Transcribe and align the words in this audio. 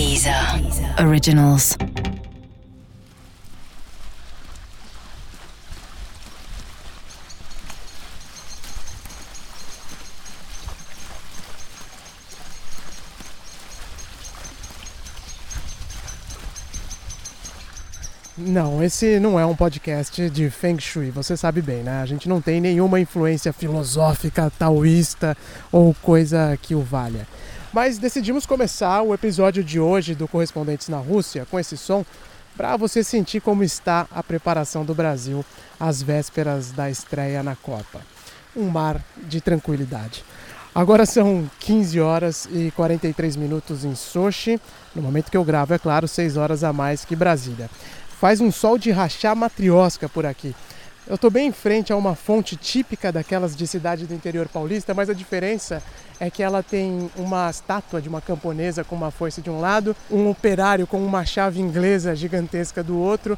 Deezer 0.00 0.34
Originals. 0.98 1.76
Não, 18.38 18.82
esse 18.82 19.20
não 19.20 19.38
é 19.38 19.44
um 19.44 19.54
podcast 19.54 20.30
de 20.30 20.48
Feng 20.48 20.80
Shui, 20.80 21.10
você 21.10 21.36
sabe 21.36 21.60
bem, 21.60 21.82
né? 21.82 22.00
A 22.00 22.06
gente 22.06 22.26
não 22.26 22.40
tem 22.40 22.58
nenhuma 22.58 22.98
influência 22.98 23.52
filosófica, 23.52 24.50
taoísta 24.58 25.36
ou 25.70 25.94
coisa 26.02 26.58
que 26.62 26.74
o 26.74 26.80
valha. 26.80 27.26
Mas 27.72 27.98
decidimos 27.98 28.46
começar 28.46 29.00
o 29.02 29.14
episódio 29.14 29.62
de 29.62 29.78
hoje 29.78 30.12
do 30.12 30.26
Correspondentes 30.26 30.88
na 30.88 30.96
Rússia 30.96 31.46
com 31.48 31.58
esse 31.58 31.76
som 31.76 32.04
para 32.56 32.76
você 32.76 33.04
sentir 33.04 33.40
como 33.40 33.62
está 33.62 34.08
a 34.10 34.24
preparação 34.24 34.84
do 34.84 34.92
Brasil 34.92 35.44
às 35.78 36.02
vésperas 36.02 36.72
da 36.72 36.90
estreia 36.90 37.44
na 37.44 37.54
Copa. 37.54 38.00
Um 38.56 38.68
mar 38.68 39.00
de 39.16 39.40
tranquilidade. 39.40 40.24
Agora 40.74 41.06
são 41.06 41.48
15 41.60 42.00
horas 42.00 42.48
e 42.50 42.72
43 42.72 43.36
minutos 43.36 43.84
em 43.84 43.94
Sochi, 43.94 44.60
no 44.92 45.00
momento 45.00 45.30
que 45.30 45.36
eu 45.36 45.44
gravo, 45.44 45.72
é 45.72 45.78
claro, 45.78 46.08
6 46.08 46.36
horas 46.36 46.64
a 46.64 46.72
mais 46.72 47.04
que 47.04 47.14
Brasília. 47.14 47.70
Faz 48.20 48.40
um 48.40 48.50
sol 48.50 48.78
de 48.78 48.90
rachar 48.90 49.36
matriosca 49.36 50.08
por 50.08 50.26
aqui. 50.26 50.54
Eu 51.10 51.16
estou 51.16 51.28
bem 51.28 51.48
em 51.48 51.52
frente 51.52 51.92
a 51.92 51.96
uma 51.96 52.14
fonte 52.14 52.54
típica 52.54 53.10
daquelas 53.10 53.56
de 53.56 53.66
cidade 53.66 54.06
do 54.06 54.14
interior 54.14 54.46
paulista, 54.46 54.94
mas 54.94 55.10
a 55.10 55.12
diferença 55.12 55.82
é 56.20 56.30
que 56.30 56.40
ela 56.40 56.62
tem 56.62 57.10
uma 57.16 57.50
estátua 57.50 58.00
de 58.00 58.08
uma 58.08 58.20
camponesa 58.20 58.84
com 58.84 58.94
uma 58.94 59.10
foice 59.10 59.42
de 59.42 59.50
um 59.50 59.58
lado, 59.60 59.96
um 60.08 60.30
operário 60.30 60.86
com 60.86 61.04
uma 61.04 61.24
chave 61.24 61.60
inglesa 61.60 62.14
gigantesca 62.14 62.80
do 62.80 62.96
outro, 62.96 63.36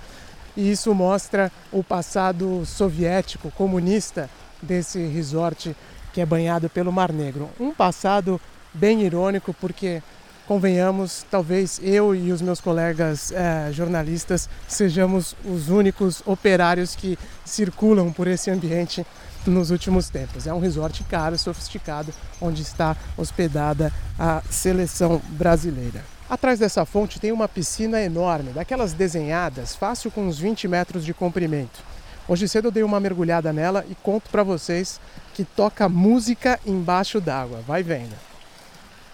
e 0.55 0.71
isso 0.71 0.95
mostra 0.95 1.51
o 1.73 1.83
passado 1.83 2.63
soviético, 2.67 3.51
comunista 3.53 4.29
desse 4.61 5.07
resort 5.07 5.75
que 6.13 6.21
é 6.21 6.27
banhado 6.27 6.69
pelo 6.69 6.93
Mar 6.93 7.11
Negro. 7.11 7.49
Um 7.59 7.71
passado 7.71 8.39
bem 8.75 9.01
irônico, 9.01 9.55
porque 9.55 10.03
convenhamos, 10.47 11.25
talvez 11.31 11.81
eu 11.83 12.15
e 12.15 12.33
os 12.33 12.43
meus 12.43 12.61
colegas 12.61 13.33
eh, 13.33 13.71
jornalistas 13.73 14.49
sejamos 14.69 15.37
os 15.45 15.69
únicos 15.69 16.23
operários 16.27 16.95
que 16.97 17.19
circulam 17.45 18.13
por 18.13 18.27
esse 18.27 18.51
ambiente 18.51 19.07
nos 19.47 19.71
últimos 19.71 20.09
tempos. 20.09 20.47
É 20.47 20.53
um 20.53 20.61
resort 20.61 21.03
caro, 21.05 21.39
sofisticado, 21.39 22.13
onde 22.41 22.63
está 22.63 22.97
hospedada 23.17 23.93
a 24.19 24.43
seleção 24.51 25.21
brasileira. 25.31 26.03
Atrás 26.29 26.59
dessa 26.59 26.85
fonte 26.85 27.21
tem 27.21 27.31
uma 27.31 27.49
piscina 27.49 28.01
enorme, 28.01 28.53
daquelas 28.53 28.93
desenhadas, 28.93 29.75
fácil 29.75 30.11
com 30.11 30.27
uns 30.27 30.39
20 30.39 30.67
metros 30.67 31.05
de 31.05 31.13
comprimento. 31.13 31.81
Hoje 32.27 32.49
cedo 32.49 32.69
eu 32.69 32.73
dei 32.73 32.83
uma 32.83 33.01
mergulhada 33.01 33.53
nela 33.53 33.85
e 33.91 33.95
conto 33.95 34.31
para 34.31 34.43
vocês 34.43 35.01
que 35.35 35.45
toca 35.45 35.89
música 35.89 36.59
embaixo 36.65 37.21
d'água. 37.21 37.61
Vai 37.67 37.83
vendo. 37.83 38.32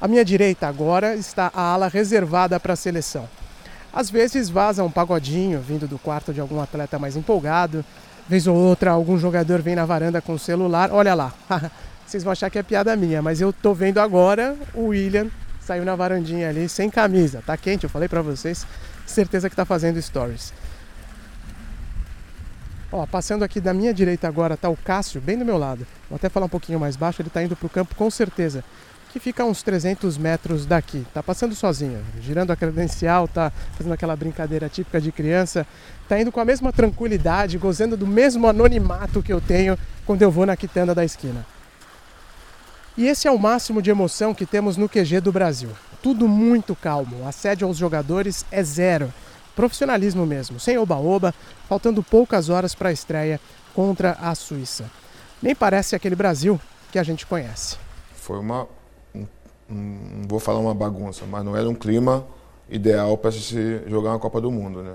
À 0.01 0.07
minha 0.07 0.25
direita 0.25 0.69
agora 0.69 1.17
está 1.17 1.51
a 1.53 1.61
ala 1.61 1.89
reservada 1.89 2.61
para 2.61 2.75
a 2.75 2.77
seleção. 2.77 3.29
Às 3.93 4.09
vezes 4.09 4.49
vaza 4.49 4.85
um 4.85 4.91
pagodinho 4.91 5.61
vindo 5.61 5.89
do 5.89 5.99
quarto 5.99 6.33
de 6.33 6.41
algum 6.41 6.61
atleta 6.61 6.99
mais 7.01 7.17
empolgado. 7.17 7.85
Vez 8.29 8.47
ou 8.47 8.57
outra 8.57 8.93
algum 8.93 9.19
jogador 9.19 9.61
vem 9.61 9.75
na 9.75 9.85
varanda 9.85 10.21
com 10.21 10.35
o 10.35 10.39
celular. 10.39 10.93
Olha 10.93 11.15
lá. 11.15 11.35
Vocês 12.07 12.23
vão 12.23 12.31
achar 12.31 12.49
que 12.49 12.59
é 12.59 12.63
piada 12.63 12.95
minha, 12.95 13.21
mas 13.21 13.41
eu 13.41 13.53
tô 13.53 13.75
vendo 13.75 13.99
agora 13.99 14.57
o 14.73 14.87
William 14.87 15.27
saiu 15.61 15.85
na 15.85 15.97
varandinha 15.97 16.49
ali 16.49 16.69
sem 16.69 16.89
camisa. 16.89 17.43
Tá 17.45 17.57
quente, 17.57 17.85
eu 17.85 17.91
falei 17.91 18.09
para 18.09 18.23
vocês. 18.23 18.65
Certeza 19.05 19.51
que 19.51 19.57
tá 19.57 19.65
fazendo 19.65 20.01
stories. 20.01 20.53
Ó, 22.91 23.05
passando 23.05 23.43
aqui 23.43 23.61
da 23.61 23.75
minha 23.75 23.93
direita 23.93 24.29
agora 24.29 24.57
tá 24.57 24.71
o 24.71 24.77
Cássio, 24.77 25.21
bem 25.21 25.37
do 25.37 25.45
meu 25.45 25.59
lado. 25.59 25.87
Vou 26.09 26.17
até 26.17 26.29
falar 26.29 26.47
um 26.47 26.49
pouquinho 26.49 26.81
mais 26.81 26.97
baixo, 26.97 27.21
ele 27.21 27.29
tá 27.29 27.43
indo 27.43 27.57
pro 27.57 27.69
campo 27.69 27.95
com 27.95 28.11
certeza 28.11 28.65
que 29.09 29.19
fica 29.19 29.43
a 29.43 29.47
uns 29.47 29.63
300 29.63 30.19
metros 30.19 30.67
daqui. 30.67 31.07
Tá 31.13 31.23
passando 31.23 31.55
sozinho, 31.55 32.03
girando 32.21 32.51
a 32.51 32.57
credencial, 32.57 33.27
tá 33.27 33.51
fazendo 33.77 33.93
aquela 33.93 34.15
brincadeira 34.15 34.69
típica 34.69 35.01
de 35.01 35.11
criança, 35.11 35.67
tá 36.09 36.21
indo 36.21 36.31
com 36.31 36.41
a 36.41 36.45
mesma 36.45 36.73
tranquilidade, 36.73 37.59
gozando 37.59 37.97
do 37.97 38.07
mesmo 38.07 38.47
anonimato 38.47 39.23
que 39.23 39.33
eu 39.33 39.41
tenho 39.41 39.79
quando 40.05 40.23
eu 40.23 40.31
vou 40.31 40.47
na 40.47 40.57
quitanda 40.57 40.95
da 40.95 41.05
esquina. 41.05 41.45
E 42.97 43.07
esse 43.07 43.29
é 43.29 43.31
o 43.31 43.39
máximo 43.39 43.81
de 43.81 43.91
emoção 43.91 44.35
que 44.35 44.45
temos 44.45 44.77
no 44.77 44.89
QG 44.89 45.21
do 45.21 45.31
Brasil. 45.31 45.71
Tudo 46.03 46.27
muito 46.29 46.75
calmo, 46.75 47.27
assédio 47.27 47.67
aos 47.67 47.77
jogadores 47.77 48.45
é 48.51 48.63
zero. 48.63 49.13
Profissionalismo 49.55 50.25
mesmo, 50.27 50.61
sem 50.61 50.79
oba-oba, 50.79 51.35
faltando 51.69 52.03
poucas 52.03 52.49
horas 52.49 52.75
para 52.75 52.91
a 52.91 52.93
estreia 52.93 53.41
contra 53.75 54.13
a 54.21 54.35
Suíça. 54.35 54.91
Nem 55.41 55.55
parece 55.55 55.95
aquele 55.95 56.17
Brasil 56.17 56.61
que 56.91 56.99
a 56.99 57.03
gente 57.03 57.27
conhece. 57.27 57.77
Foi 58.15 58.39
uma 58.39 58.67
não 59.69 60.27
vou 60.29 60.41
falar 60.41 60.59
uma 60.59 60.75
bagunça, 60.75 61.25
mas 61.27 61.45
não 61.45 61.57
era 61.57 61.69
um 61.69 61.75
clima 61.75 62.27
ideal 62.69 63.17
para 63.17 63.33
se 63.33 63.83
jogar 63.87 64.11
uma 64.11 64.19
Copa 64.19 64.41
do 64.41 64.51
Mundo, 64.51 64.83
né? 64.83 64.95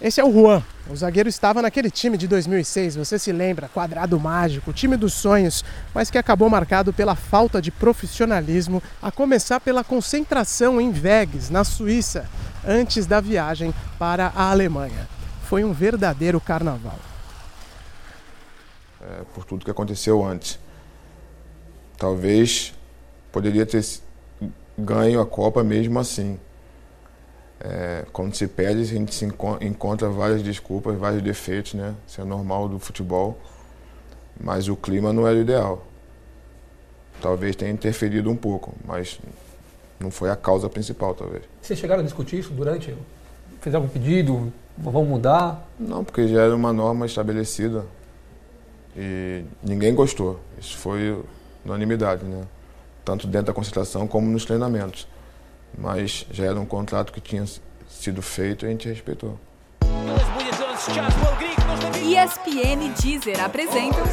Esse 0.00 0.20
é 0.20 0.24
o 0.24 0.32
Juan. 0.32 0.62
O 0.88 0.94
zagueiro 0.94 1.28
estava 1.28 1.60
naquele 1.60 1.90
time 1.90 2.16
de 2.16 2.28
2006, 2.28 2.94
você 2.94 3.18
se 3.18 3.32
lembra? 3.32 3.68
Quadrado 3.68 4.18
mágico, 4.18 4.72
time 4.72 4.96
dos 4.96 5.12
sonhos, 5.12 5.64
mas 5.92 6.08
que 6.08 6.16
acabou 6.16 6.48
marcado 6.48 6.92
pela 6.92 7.16
falta 7.16 7.60
de 7.60 7.72
profissionalismo, 7.72 8.80
a 9.02 9.10
começar 9.10 9.58
pela 9.58 9.82
concentração 9.82 10.80
em 10.80 10.92
Vegas, 10.92 11.50
na 11.50 11.64
Suíça, 11.64 12.28
antes 12.64 13.06
da 13.06 13.20
viagem 13.20 13.74
para 13.98 14.32
a 14.36 14.50
Alemanha. 14.50 15.08
Foi 15.42 15.64
um 15.64 15.72
verdadeiro 15.72 16.40
carnaval. 16.40 16.98
É, 19.00 19.22
por 19.34 19.44
tudo 19.44 19.64
que 19.64 19.70
aconteceu 19.70 20.24
antes. 20.24 20.60
Talvez 21.96 22.72
poderia 23.32 23.66
ter 23.66 23.82
ganho 24.78 25.20
a 25.20 25.26
Copa 25.26 25.64
mesmo 25.64 25.98
assim. 25.98 26.38
É, 27.60 28.06
quando 28.12 28.34
se 28.34 28.46
perde, 28.46 28.82
a 28.82 28.84
gente 28.84 29.12
se 29.12 29.24
encontra 29.60 30.08
várias 30.08 30.42
desculpas, 30.42 30.96
vários 30.96 31.22
defeitos, 31.22 31.74
né? 31.74 31.94
Isso 32.06 32.20
é 32.20 32.24
normal 32.24 32.68
do 32.68 32.78
futebol. 32.78 33.36
Mas 34.40 34.68
o 34.68 34.76
clima 34.76 35.12
não 35.12 35.26
era 35.26 35.36
o 35.36 35.40
ideal. 35.40 35.84
Talvez 37.20 37.56
tenha 37.56 37.72
interferido 37.72 38.30
um 38.30 38.36
pouco, 38.36 38.72
mas 38.86 39.18
não 39.98 40.08
foi 40.08 40.30
a 40.30 40.36
causa 40.36 40.68
principal, 40.68 41.14
talvez. 41.16 41.42
Vocês 41.60 41.76
chegaram 41.76 42.02
a 42.02 42.04
discutir 42.04 42.38
isso 42.38 42.52
durante? 42.52 42.94
Fez 43.60 43.74
algum 43.74 43.88
pedido? 43.88 44.52
Vamos 44.76 45.08
mudar? 45.08 45.68
Não, 45.76 46.04
porque 46.04 46.28
já 46.28 46.42
era 46.42 46.54
uma 46.54 46.72
norma 46.72 47.06
estabelecida 47.06 47.84
e 48.96 49.42
ninguém 49.60 49.92
gostou. 49.92 50.38
Isso 50.60 50.78
foi 50.78 51.20
unanimidade, 51.64 52.24
né? 52.24 52.44
Tanto 53.08 53.26
dentro 53.26 53.46
da 53.46 53.52
concentração 53.54 54.06
como 54.06 54.28
nos 54.28 54.44
treinamentos. 54.44 55.08
Mas 55.76 56.26
já 56.30 56.44
era 56.44 56.60
um 56.60 56.66
contrato 56.66 57.10
que 57.10 57.22
tinha 57.22 57.46
sido 57.88 58.20
feito 58.20 58.66
e 58.66 58.68
a 58.68 58.70
gente 58.70 58.86
respeitou. 58.86 59.38
ESPN 62.02 62.92
Deezer 63.00 63.42
apresentam 63.42 64.04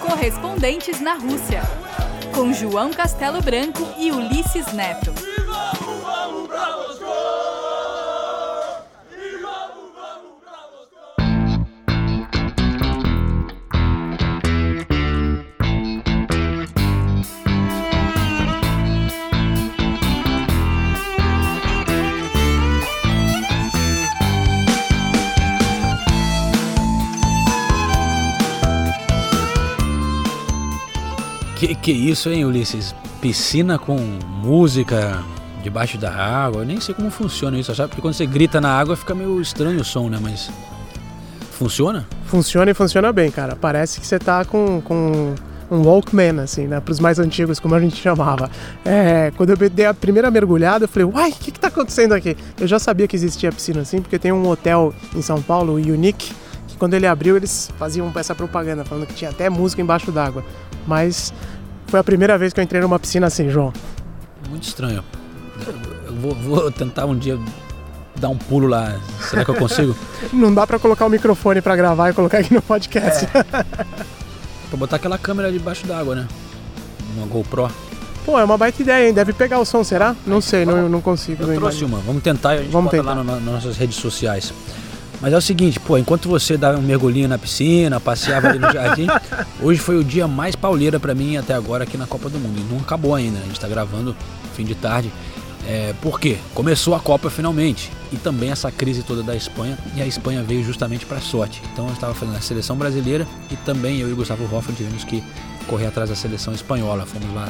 Correspondentes 0.00 0.98
na 1.00 1.14
Rússia, 1.14 1.60
com 2.34 2.54
João 2.54 2.90
Castelo 2.90 3.42
Branco 3.42 3.86
e 3.98 4.10
Ulisses 4.10 4.72
Neto. 4.72 5.33
Que, 31.84 31.92
isso, 31.92 32.30
hein, 32.30 32.46
Ulisses? 32.46 32.94
Piscina 33.20 33.78
com 33.78 33.98
música 34.42 35.22
debaixo 35.62 35.98
da 35.98 36.10
água. 36.10 36.62
Eu 36.62 36.64
nem 36.64 36.80
sei 36.80 36.94
como 36.94 37.10
funciona 37.10 37.58
isso, 37.58 37.74
sabe? 37.74 37.90
Porque 37.90 38.00
quando 38.00 38.14
você 38.14 38.24
grita 38.24 38.58
na 38.58 38.70
água 38.70 38.96
fica 38.96 39.14
meio 39.14 39.38
estranho 39.38 39.82
o 39.82 39.84
som, 39.84 40.08
né? 40.08 40.18
Mas. 40.18 40.50
Funciona? 41.52 42.08
Funciona 42.24 42.70
e 42.70 42.74
funciona 42.74 43.12
bem, 43.12 43.30
cara. 43.30 43.54
Parece 43.54 44.00
que 44.00 44.06
você 44.06 44.18
tá 44.18 44.46
com, 44.46 44.80
com 44.80 45.34
um 45.70 45.82
Walkman, 45.82 46.40
assim, 46.40 46.66
né? 46.66 46.80
Para 46.80 46.90
os 46.90 47.00
mais 47.00 47.18
antigos, 47.18 47.60
como 47.60 47.74
a 47.74 47.80
gente 47.80 47.96
chamava. 47.96 48.50
É, 48.82 49.30
quando 49.36 49.50
eu 49.50 49.68
dei 49.68 49.84
a 49.84 49.92
primeira 49.92 50.30
mergulhada, 50.30 50.86
eu 50.86 50.88
falei, 50.88 51.06
uai, 51.06 51.32
o 51.32 51.34
que, 51.34 51.52
que 51.52 51.60
tá 51.60 51.68
acontecendo 51.68 52.14
aqui? 52.14 52.34
Eu 52.58 52.66
já 52.66 52.78
sabia 52.78 53.06
que 53.06 53.14
existia 53.14 53.52
piscina 53.52 53.82
assim, 53.82 54.00
porque 54.00 54.18
tem 54.18 54.32
um 54.32 54.48
hotel 54.48 54.94
em 55.14 55.20
São 55.20 55.42
Paulo, 55.42 55.74
o 55.74 55.76
Unique, 55.76 56.32
que 56.66 56.78
quando 56.78 56.94
ele 56.94 57.06
abriu, 57.06 57.36
eles 57.36 57.70
faziam 57.78 58.10
essa 58.14 58.34
propaganda, 58.34 58.86
falando 58.86 59.06
que 59.06 59.12
tinha 59.12 59.28
até 59.28 59.50
música 59.50 59.82
embaixo 59.82 60.10
d'água. 60.10 60.42
Mas 60.86 61.32
foi 61.94 62.00
a 62.00 62.02
primeira 62.04 62.36
vez 62.36 62.52
que 62.52 62.58
eu 62.58 62.64
entrei 62.64 62.80
numa 62.82 62.98
piscina 62.98 63.28
assim, 63.28 63.48
João. 63.48 63.72
Muito 64.50 64.64
estranho. 64.64 65.04
Eu 66.08 66.12
vou, 66.16 66.34
vou 66.34 66.72
tentar 66.72 67.06
um 67.06 67.16
dia 67.16 67.38
dar 68.16 68.30
um 68.30 68.36
pulo 68.36 68.66
lá. 68.66 68.96
Será 69.20 69.44
que 69.44 69.52
eu 69.52 69.54
consigo? 69.54 69.96
Não 70.34 70.52
dá 70.52 70.66
pra 70.66 70.76
colocar 70.80 71.06
o 71.06 71.08
microfone 71.08 71.60
pra 71.62 71.76
gravar 71.76 72.10
e 72.10 72.12
colocar 72.12 72.38
aqui 72.38 72.52
no 72.52 72.60
podcast. 72.60 73.28
Pra 74.70 74.76
botar 74.76 74.96
aquela 74.96 75.16
câmera 75.16 75.52
debaixo 75.52 75.86
d'água, 75.86 76.16
né? 76.16 76.26
Uma 77.16 77.28
GoPro. 77.28 77.70
Pô, 78.26 78.40
é 78.40 78.42
uma 78.42 78.58
baita 78.58 78.82
ideia, 78.82 79.06
hein? 79.06 79.14
Deve 79.14 79.32
pegar 79.32 79.60
o 79.60 79.64
som, 79.64 79.84
será? 79.84 80.16
Não 80.26 80.40
sei, 80.40 80.64
não, 80.66 80.88
não 80.88 81.00
consigo. 81.00 81.44
Eu 81.44 81.54
trouxe 81.54 81.84
uma, 81.84 81.98
vamos 82.00 82.24
tentar 82.24 82.56
e 82.56 82.58
a 82.58 82.62
gente 82.62 82.72
Vamos 82.72 82.90
bota 82.90 82.96
tentar. 82.96 83.14
lá 83.14 83.22
no- 83.22 83.40
nas 83.40 83.54
nossas 83.54 83.76
redes 83.76 83.94
sociais. 83.98 84.52
Mas 85.24 85.32
é 85.32 85.38
o 85.38 85.40
seguinte, 85.40 85.80
pô, 85.80 85.96
enquanto 85.96 86.28
você 86.28 86.54
dá 86.54 86.72
um 86.72 86.82
mergulhinho 86.82 87.26
na 87.26 87.38
piscina, 87.38 87.98
passeava 87.98 88.48
ali 88.48 88.58
no 88.58 88.70
jardim, 88.70 89.06
hoje 89.58 89.80
foi 89.80 89.96
o 89.96 90.04
dia 90.04 90.28
mais 90.28 90.54
pauleira 90.54 91.00
pra 91.00 91.14
mim 91.14 91.38
até 91.38 91.54
agora 91.54 91.84
aqui 91.84 91.96
na 91.96 92.06
Copa 92.06 92.28
do 92.28 92.38
Mundo. 92.38 92.60
E 92.60 92.70
não 92.70 92.78
acabou 92.78 93.14
ainda, 93.14 93.38
a 93.38 93.42
gente 93.44 93.58
tá 93.58 93.66
gravando 93.66 94.14
fim 94.54 94.66
de 94.66 94.74
tarde. 94.74 95.10
É, 95.66 95.94
por 96.02 96.20
quê? 96.20 96.36
Começou 96.54 96.94
a 96.94 97.00
Copa 97.00 97.30
finalmente. 97.30 97.90
E 98.12 98.16
também 98.16 98.50
essa 98.50 98.70
crise 98.70 99.02
toda 99.02 99.22
da 99.22 99.34
Espanha. 99.34 99.78
E 99.96 100.02
a 100.02 100.06
Espanha 100.06 100.42
veio 100.42 100.62
justamente 100.62 101.06
pra 101.06 101.18
sorte. 101.22 101.62
Então 101.72 101.86
eu 101.86 101.94
estava 101.94 102.12
fazendo 102.12 102.36
a 102.36 102.42
seleção 102.42 102.76
brasileira 102.76 103.26
e 103.50 103.56
também 103.56 104.00
eu 104.00 104.10
e 104.10 104.12
o 104.12 104.16
Gustavo 104.16 104.44
Hoffman 104.54 104.76
tivemos 104.76 105.04
que 105.04 105.24
correr 105.66 105.86
atrás 105.86 106.10
da 106.10 106.16
seleção 106.16 106.52
espanhola. 106.52 107.06
Fomos 107.06 107.34
lá 107.34 107.48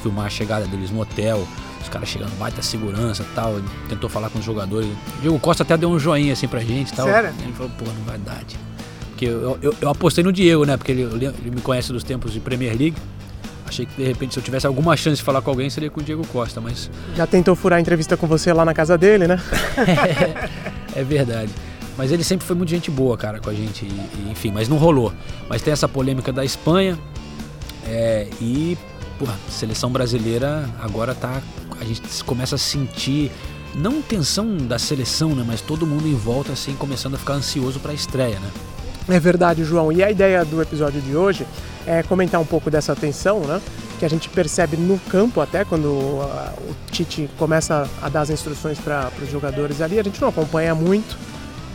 filmar 0.00 0.26
a 0.26 0.30
chegada 0.30 0.64
deles 0.68 0.92
no 0.92 1.00
hotel, 1.00 1.44
os 1.86 1.92
caras 1.92 2.08
chegando, 2.08 2.36
baita 2.38 2.60
segurança 2.62 3.22
e 3.22 3.34
tal. 3.34 3.60
Tentou 3.88 4.08
falar 4.10 4.28
com 4.30 4.38
os 4.38 4.44
jogadores. 4.44 4.88
O 5.18 5.20
Diego 5.22 5.38
Costa 5.38 5.62
até 5.62 5.76
deu 5.76 5.90
um 5.90 5.98
joinha 5.98 6.32
assim 6.32 6.46
pra 6.48 6.60
gente 6.60 6.90
e 6.90 6.92
tal. 6.94 7.06
Sério? 7.06 7.32
Ele 7.42 7.52
falou, 7.52 7.70
pô, 7.78 7.84
não 7.84 8.04
vai 8.04 8.18
dar. 8.18 8.42
tio. 8.44 8.58
Porque 9.10 9.24
eu, 9.24 9.58
eu, 9.62 9.74
eu 9.80 9.88
apostei 9.88 10.22
no 10.22 10.30
Diego, 10.32 10.64
né? 10.66 10.76
Porque 10.76 10.92
ele, 10.92 11.02
ele 11.02 11.50
me 11.50 11.60
conhece 11.62 11.92
dos 11.92 12.02
tempos 12.04 12.32
de 12.32 12.40
Premier 12.40 12.76
League. 12.76 12.96
Achei 13.66 13.84
que 13.86 13.96
de 14.00 14.06
repente 14.06 14.32
se 14.34 14.38
eu 14.38 14.42
tivesse 14.44 14.66
alguma 14.66 14.96
chance 14.96 15.16
de 15.16 15.22
falar 15.24 15.40
com 15.42 15.50
alguém 15.50 15.68
seria 15.70 15.90
com 15.90 16.00
o 16.00 16.02
Diego 16.02 16.24
Costa, 16.28 16.60
mas 16.60 16.88
Já 17.16 17.26
tentou 17.26 17.56
furar 17.56 17.78
a 17.78 17.80
entrevista 17.80 18.16
com 18.16 18.26
você 18.26 18.52
lá 18.52 18.64
na 18.64 18.72
casa 18.74 18.96
dele, 18.96 19.26
né? 19.26 19.40
é 20.94 21.02
verdade. 21.02 21.50
Mas 21.96 22.12
ele 22.12 22.22
sempre 22.22 22.46
foi 22.46 22.54
muito 22.54 22.68
gente 22.68 22.90
boa, 22.90 23.16
cara, 23.16 23.40
com 23.40 23.48
a 23.50 23.54
gente. 23.54 23.84
e- 23.84 23.88
e, 23.88 24.30
enfim, 24.30 24.52
mas 24.52 24.68
não 24.68 24.76
rolou. 24.76 25.12
Mas 25.48 25.62
tem 25.62 25.72
essa 25.72 25.88
polêmica 25.88 26.32
da 26.32 26.44
Espanha. 26.44 26.98
é, 27.86 28.28
e, 28.40 28.76
porra, 29.18 29.34
seleção 29.48 29.90
brasileira 29.90 30.68
agora 30.80 31.14
tá. 31.14 31.40
A 31.80 31.84
gente 31.84 32.24
começa 32.24 32.54
a 32.54 32.58
sentir. 32.58 33.30
Não 33.74 34.00
tensão 34.00 34.56
da 34.56 34.78
seleção, 34.78 35.34
né? 35.34 35.44
Mas 35.46 35.60
todo 35.60 35.86
mundo 35.86 36.08
em 36.08 36.14
volta, 36.14 36.52
assim, 36.52 36.74
começando 36.74 37.14
a 37.14 37.18
ficar 37.18 37.34
ansioso 37.34 37.78
pra 37.78 37.92
estreia, 37.92 38.40
né? 38.40 38.50
É 39.08 39.20
verdade, 39.20 39.62
João. 39.62 39.92
E 39.92 40.02
a 40.02 40.10
ideia 40.10 40.44
do 40.44 40.60
episódio 40.60 41.00
de 41.00 41.14
hoje 41.14 41.46
é 41.86 42.02
comentar 42.02 42.40
um 42.40 42.44
pouco 42.44 42.70
dessa 42.70 42.96
tensão, 42.96 43.40
né? 43.40 43.60
Que 43.98 44.04
a 44.04 44.10
gente 44.10 44.28
percebe 44.28 44.76
no 44.76 44.98
campo 44.98 45.40
até 45.40 45.64
quando 45.64 46.20
ah, 46.22 46.52
o 46.58 46.74
Tite 46.90 47.30
começa 47.38 47.88
a 48.02 48.08
dar 48.08 48.22
as 48.22 48.30
instruções 48.30 48.78
para 48.78 49.10
os 49.22 49.30
jogadores 49.30 49.80
ali. 49.80 49.98
A 49.98 50.02
gente 50.02 50.20
não 50.20 50.28
acompanha 50.28 50.74
muito. 50.74 51.16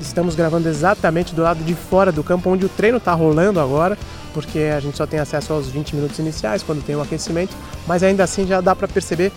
Estamos 0.02 0.36
gravando 0.36 0.68
exatamente 0.68 1.34
do 1.34 1.42
lado 1.44 1.64
de 1.64 1.74
fora 1.74 2.12
do 2.12 2.24
campo, 2.24 2.50
onde 2.50 2.66
o 2.66 2.70
treino 2.70 2.98
está 2.98 3.14
rolando 3.14 3.60
agora, 3.60 3.98
porque 4.34 4.60
a 4.76 4.80
gente 4.80 4.98
só 4.98 5.06
tem 5.06 5.20
acesso 5.20 5.54
aos 5.54 5.68
20 5.68 5.96
minutos 5.96 6.18
iniciais, 6.20 6.64
quando 6.64 6.84
tem 6.84 6.96
o 6.96 7.02
aquecimento. 7.02 7.56
Mas 7.88 8.04
ainda 8.04 8.24
assim 8.24 8.46
já 8.46 8.60
dá 8.60 8.76
para 8.76 8.88
perceber 8.88 9.32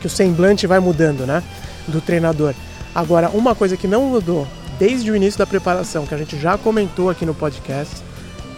que 0.00 0.06
o 0.06 0.10
semblante 0.10 0.66
vai 0.66 0.80
mudando, 0.80 1.26
né? 1.26 1.42
Do 1.86 2.00
treinador. 2.00 2.54
Agora, 2.94 3.30
uma 3.30 3.54
coisa 3.54 3.76
que 3.76 3.86
não 3.86 4.06
mudou 4.06 4.46
desde 4.78 5.10
o 5.10 5.16
início 5.16 5.38
da 5.38 5.46
preparação, 5.46 6.06
que 6.06 6.14
a 6.14 6.18
gente 6.18 6.38
já 6.38 6.56
comentou 6.56 7.10
aqui 7.10 7.26
no 7.26 7.34
podcast, 7.34 7.96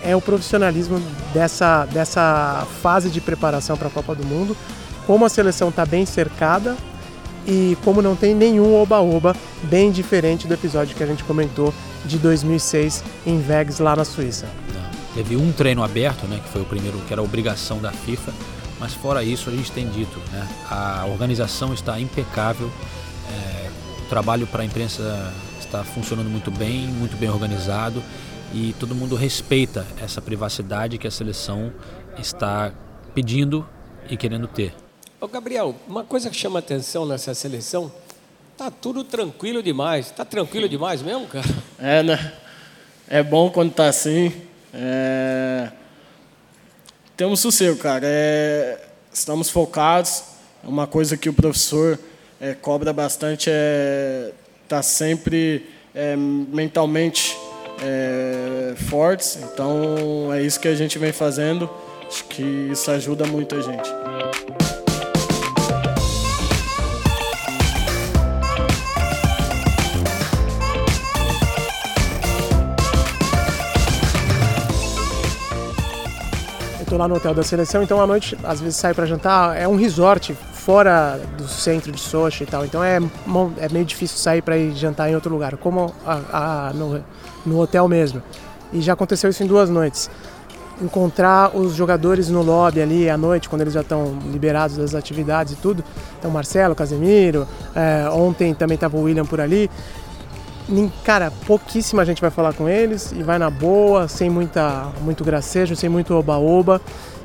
é 0.02 0.14
o 0.16 0.20
profissionalismo 0.20 1.00
dessa, 1.34 1.84
dessa 1.86 2.66
fase 2.80 3.10
de 3.10 3.20
preparação 3.20 3.76
para 3.76 3.88
a 3.88 3.90
Copa 3.90 4.14
do 4.14 4.24
Mundo, 4.24 4.56
como 5.06 5.24
a 5.24 5.28
seleção 5.28 5.68
está 5.68 5.84
bem 5.84 6.06
cercada 6.06 6.76
e 7.46 7.76
como 7.84 8.00
não 8.00 8.14
tem 8.14 8.34
nenhum 8.34 8.74
oba-oba, 8.74 9.34
bem 9.64 9.90
diferente 9.90 10.46
do 10.46 10.54
episódio 10.54 10.96
que 10.96 11.02
a 11.02 11.06
gente 11.06 11.24
comentou 11.24 11.74
de 12.04 12.18
2006 12.18 13.02
em 13.26 13.40
Vegas, 13.40 13.78
lá 13.78 13.96
na 13.96 14.04
Suíça. 14.04 14.46
Teve 15.14 15.36
um 15.36 15.52
treino 15.52 15.82
aberto, 15.82 16.26
né, 16.26 16.40
que 16.42 16.48
foi 16.48 16.62
o 16.62 16.64
primeiro, 16.64 16.98
que 17.06 17.12
era 17.12 17.22
obrigação 17.22 17.78
da 17.78 17.92
FIFA, 17.92 18.32
mas 18.82 18.94
fora 18.94 19.22
isso 19.22 19.48
a 19.48 19.52
gente 19.52 19.70
tem 19.70 19.88
dito, 19.88 20.18
né, 20.32 20.48
a 20.68 21.06
organização 21.06 21.72
está 21.72 22.00
impecável, 22.00 22.68
é, 23.30 23.70
o 24.00 24.08
trabalho 24.08 24.44
para 24.44 24.62
a 24.62 24.64
imprensa 24.64 25.32
está 25.60 25.84
funcionando 25.84 26.28
muito 26.28 26.50
bem, 26.50 26.88
muito 26.88 27.16
bem 27.16 27.30
organizado 27.30 28.02
e 28.52 28.74
todo 28.80 28.92
mundo 28.92 29.14
respeita 29.14 29.86
essa 30.02 30.20
privacidade 30.20 30.98
que 30.98 31.06
a 31.06 31.12
seleção 31.12 31.72
está 32.18 32.72
pedindo 33.14 33.64
e 34.10 34.16
querendo 34.16 34.48
ter. 34.48 34.74
Ô 35.20 35.28
Gabriel, 35.28 35.76
uma 35.86 36.02
coisa 36.02 36.28
que 36.28 36.34
chama 36.34 36.58
atenção 36.58 37.06
nessa 37.06 37.34
seleção, 37.34 37.92
tá 38.56 38.68
tudo 38.68 39.04
tranquilo 39.04 39.62
demais. 39.62 40.10
Tá 40.10 40.24
tranquilo 40.24 40.68
demais 40.68 41.02
mesmo, 41.02 41.28
cara? 41.28 41.46
É, 41.78 42.02
né? 42.02 42.32
É 43.08 43.22
bom 43.22 43.48
quando 43.48 43.72
tá 43.72 43.86
assim. 43.86 44.32
É... 44.74 45.70
Temos 47.22 47.38
sossego, 47.38 47.76
cara. 47.76 48.04
É... 48.04 48.80
Estamos 49.14 49.48
focados. 49.48 50.24
É 50.64 50.66
Uma 50.66 50.88
coisa 50.88 51.16
que 51.16 51.28
o 51.28 51.32
professor 51.32 51.96
é, 52.40 52.52
cobra 52.52 52.92
bastante 52.92 53.48
é 53.48 54.32
estar 54.64 54.82
sempre 54.82 55.64
é, 55.94 56.16
mentalmente 56.16 57.38
é, 57.80 58.74
fortes. 58.90 59.38
Então 59.40 60.34
é 60.34 60.42
isso 60.42 60.58
que 60.58 60.66
a 60.66 60.74
gente 60.74 60.98
vem 60.98 61.12
fazendo. 61.12 61.70
Acho 62.08 62.24
que 62.24 62.42
isso 62.42 62.90
ajuda 62.90 63.24
muito 63.24 63.54
a 63.54 63.60
gente. 63.60 63.88
Tô 76.92 76.98
lá 76.98 77.08
no 77.08 77.14
hotel 77.14 77.32
da 77.32 77.42
seleção, 77.42 77.82
então 77.82 77.98
à 78.02 78.06
noite, 78.06 78.36
às 78.44 78.60
vezes 78.60 78.76
saio 78.76 78.94
para 78.94 79.06
jantar, 79.06 79.56
é 79.56 79.66
um 79.66 79.76
resort 79.76 80.36
fora 80.52 81.18
do 81.38 81.48
centro 81.48 81.90
de 81.90 81.98
Sochi 81.98 82.44
e 82.44 82.46
tal, 82.46 82.66
então 82.66 82.84
é, 82.84 82.98
é 83.56 83.68
meio 83.70 83.86
difícil 83.86 84.18
sair 84.18 84.42
para 84.42 84.58
ir 84.58 84.74
jantar 84.74 85.08
em 85.10 85.14
outro 85.14 85.32
lugar, 85.32 85.56
como 85.56 85.90
a- 86.04 86.68
a- 86.68 86.72
no, 86.74 87.02
no 87.46 87.58
hotel 87.58 87.88
mesmo. 87.88 88.22
E 88.74 88.82
já 88.82 88.92
aconteceu 88.92 89.30
isso 89.30 89.42
em 89.42 89.46
duas 89.46 89.70
noites. 89.70 90.10
Encontrar 90.82 91.56
os 91.56 91.74
jogadores 91.74 92.28
no 92.28 92.42
lobby 92.42 92.82
ali 92.82 93.08
à 93.08 93.16
noite, 93.16 93.48
quando 93.48 93.62
eles 93.62 93.72
já 93.72 93.80
estão 93.80 94.18
liberados 94.30 94.76
das 94.76 94.94
atividades 94.94 95.54
e 95.54 95.56
tudo. 95.56 95.82
Então, 96.18 96.30
Marcelo, 96.30 96.74
Casemiro, 96.74 97.48
é, 97.74 98.06
ontem 98.10 98.52
também 98.52 98.74
estava 98.74 98.98
o 98.98 99.02
William 99.04 99.24
por 99.24 99.40
ali. 99.40 99.70
Cara, 101.04 101.30
pouquíssima 101.46 102.04
gente 102.04 102.20
vai 102.22 102.30
falar 102.30 102.54
com 102.54 102.68
eles 102.68 103.12
e 103.12 103.22
vai 103.22 103.38
na 103.38 103.50
boa, 103.50 104.08
sem 104.08 104.30
muita, 104.30 104.88
muito 105.02 105.22
gracejo, 105.22 105.76
sem 105.76 105.88
muito 105.88 106.14
oba-oba. 106.14 106.80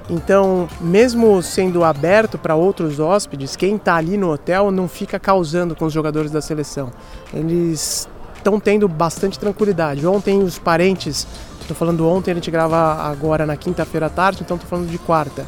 Então, 0.10 0.68
mesmo 0.82 1.42
sendo 1.42 1.84
aberto 1.84 2.38
para 2.38 2.56
outros 2.56 3.00
hóspedes, 3.00 3.56
quem 3.56 3.76
está 3.76 3.96
ali 3.96 4.18
no 4.18 4.32
hotel 4.32 4.72
não 4.72 4.88
fica 4.88 5.20
causando 5.20 5.76
com 5.76 5.86
os 5.86 5.94
jogadores 5.94 6.32
da 6.32 6.42
seleção. 6.42 6.92
Eles 7.34 8.08
estão 8.36 8.60
tendo 8.60 8.88
bastante 8.88 9.38
tranquilidade. 9.38 10.06
Ontem, 10.06 10.42
os 10.42 10.58
parentes, 10.58 11.28
estou 11.62 11.76
falando 11.76 12.08
ontem, 12.08 12.32
a 12.32 12.36
gente 12.36 12.50
grava 12.50 12.78
agora 13.04 13.46
na 13.46 13.56
quinta-feira 13.56 14.08
à 14.08 14.10
tarde, 14.10 14.42
então 14.42 14.56
estou 14.56 14.70
falando 14.70 14.90
de 14.90 14.98
quarta. 14.98 15.46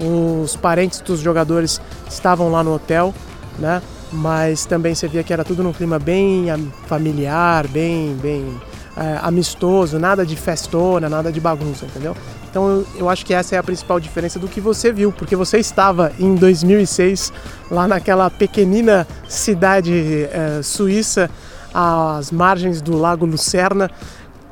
Os 0.00 0.56
parentes 0.56 1.00
dos 1.00 1.20
jogadores 1.20 1.80
estavam 2.08 2.50
lá 2.50 2.64
no 2.64 2.74
hotel, 2.74 3.14
né? 3.58 3.82
Mas 4.12 4.64
também 4.66 4.94
você 4.94 5.06
via 5.06 5.22
que 5.22 5.32
era 5.32 5.44
tudo 5.44 5.62
num 5.62 5.72
clima 5.72 5.98
bem 5.98 6.50
am- 6.50 6.72
familiar, 6.86 7.66
bem, 7.68 8.14
bem 8.20 8.60
é, 8.96 9.18
amistoso, 9.22 9.98
nada 9.98 10.26
de 10.26 10.34
festona, 10.36 11.08
nada 11.08 11.30
de 11.30 11.40
bagunça, 11.40 11.86
entendeu? 11.86 12.16
Então 12.50 12.68
eu, 12.68 12.86
eu 12.98 13.08
acho 13.08 13.24
que 13.24 13.32
essa 13.32 13.54
é 13.54 13.58
a 13.58 13.62
principal 13.62 14.00
diferença 14.00 14.38
do 14.38 14.48
que 14.48 14.60
você 14.60 14.92
viu, 14.92 15.12
porque 15.12 15.36
você 15.36 15.58
estava 15.58 16.12
em 16.18 16.34
2006 16.34 17.32
lá 17.70 17.86
naquela 17.86 18.28
pequenina 18.28 19.06
cidade 19.28 20.28
é, 20.32 20.60
suíça 20.62 21.30
às 21.72 22.32
margens 22.32 22.82
do 22.82 22.96
Lago 22.98 23.24
Lucerna, 23.24 23.88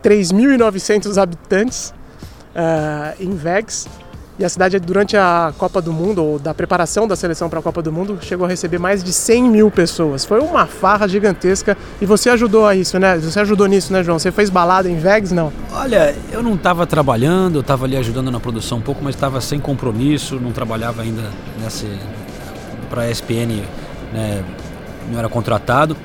3.900 0.04 1.20
habitantes 1.20 1.92
é, 2.54 3.14
em 3.20 3.34
Vegas. 3.34 3.88
E 4.38 4.44
a 4.44 4.48
cidade, 4.48 4.78
durante 4.78 5.16
a 5.16 5.52
Copa 5.58 5.82
do 5.82 5.92
Mundo, 5.92 6.24
ou 6.24 6.38
da 6.38 6.54
preparação 6.54 7.08
da 7.08 7.16
seleção 7.16 7.50
para 7.50 7.58
a 7.58 7.62
Copa 7.62 7.82
do 7.82 7.90
Mundo, 7.90 8.18
chegou 8.20 8.46
a 8.46 8.48
receber 8.48 8.78
mais 8.78 9.02
de 9.02 9.12
100 9.12 9.42
mil 9.50 9.68
pessoas. 9.68 10.24
Foi 10.24 10.38
uma 10.38 10.64
farra 10.64 11.08
gigantesca 11.08 11.76
e 12.00 12.06
você 12.06 12.30
ajudou 12.30 12.64
a 12.64 12.76
isso, 12.76 13.00
né? 13.00 13.18
Você 13.18 13.40
ajudou 13.40 13.66
nisso, 13.66 13.92
né, 13.92 14.04
João? 14.04 14.16
Você 14.16 14.30
fez 14.30 14.48
balada 14.48 14.88
em 14.88 14.96
Vegas? 14.96 15.32
Não. 15.32 15.52
Olha, 15.72 16.14
eu 16.30 16.40
não 16.40 16.54
estava 16.54 16.86
trabalhando, 16.86 17.56
eu 17.56 17.62
estava 17.62 17.84
ali 17.84 17.96
ajudando 17.96 18.30
na 18.30 18.38
produção 18.38 18.78
um 18.78 18.82
pouco, 18.82 19.02
mas 19.02 19.16
estava 19.16 19.40
sem 19.40 19.58
compromisso, 19.58 20.38
não 20.38 20.52
trabalhava 20.52 21.02
ainda 21.02 21.24
nessa 21.60 21.86
para 22.88 23.02
a 23.02 23.10
ESPN, 23.10 23.64
né, 24.12 24.44
não 25.10 25.18
era 25.18 25.28
contratado. 25.28 25.96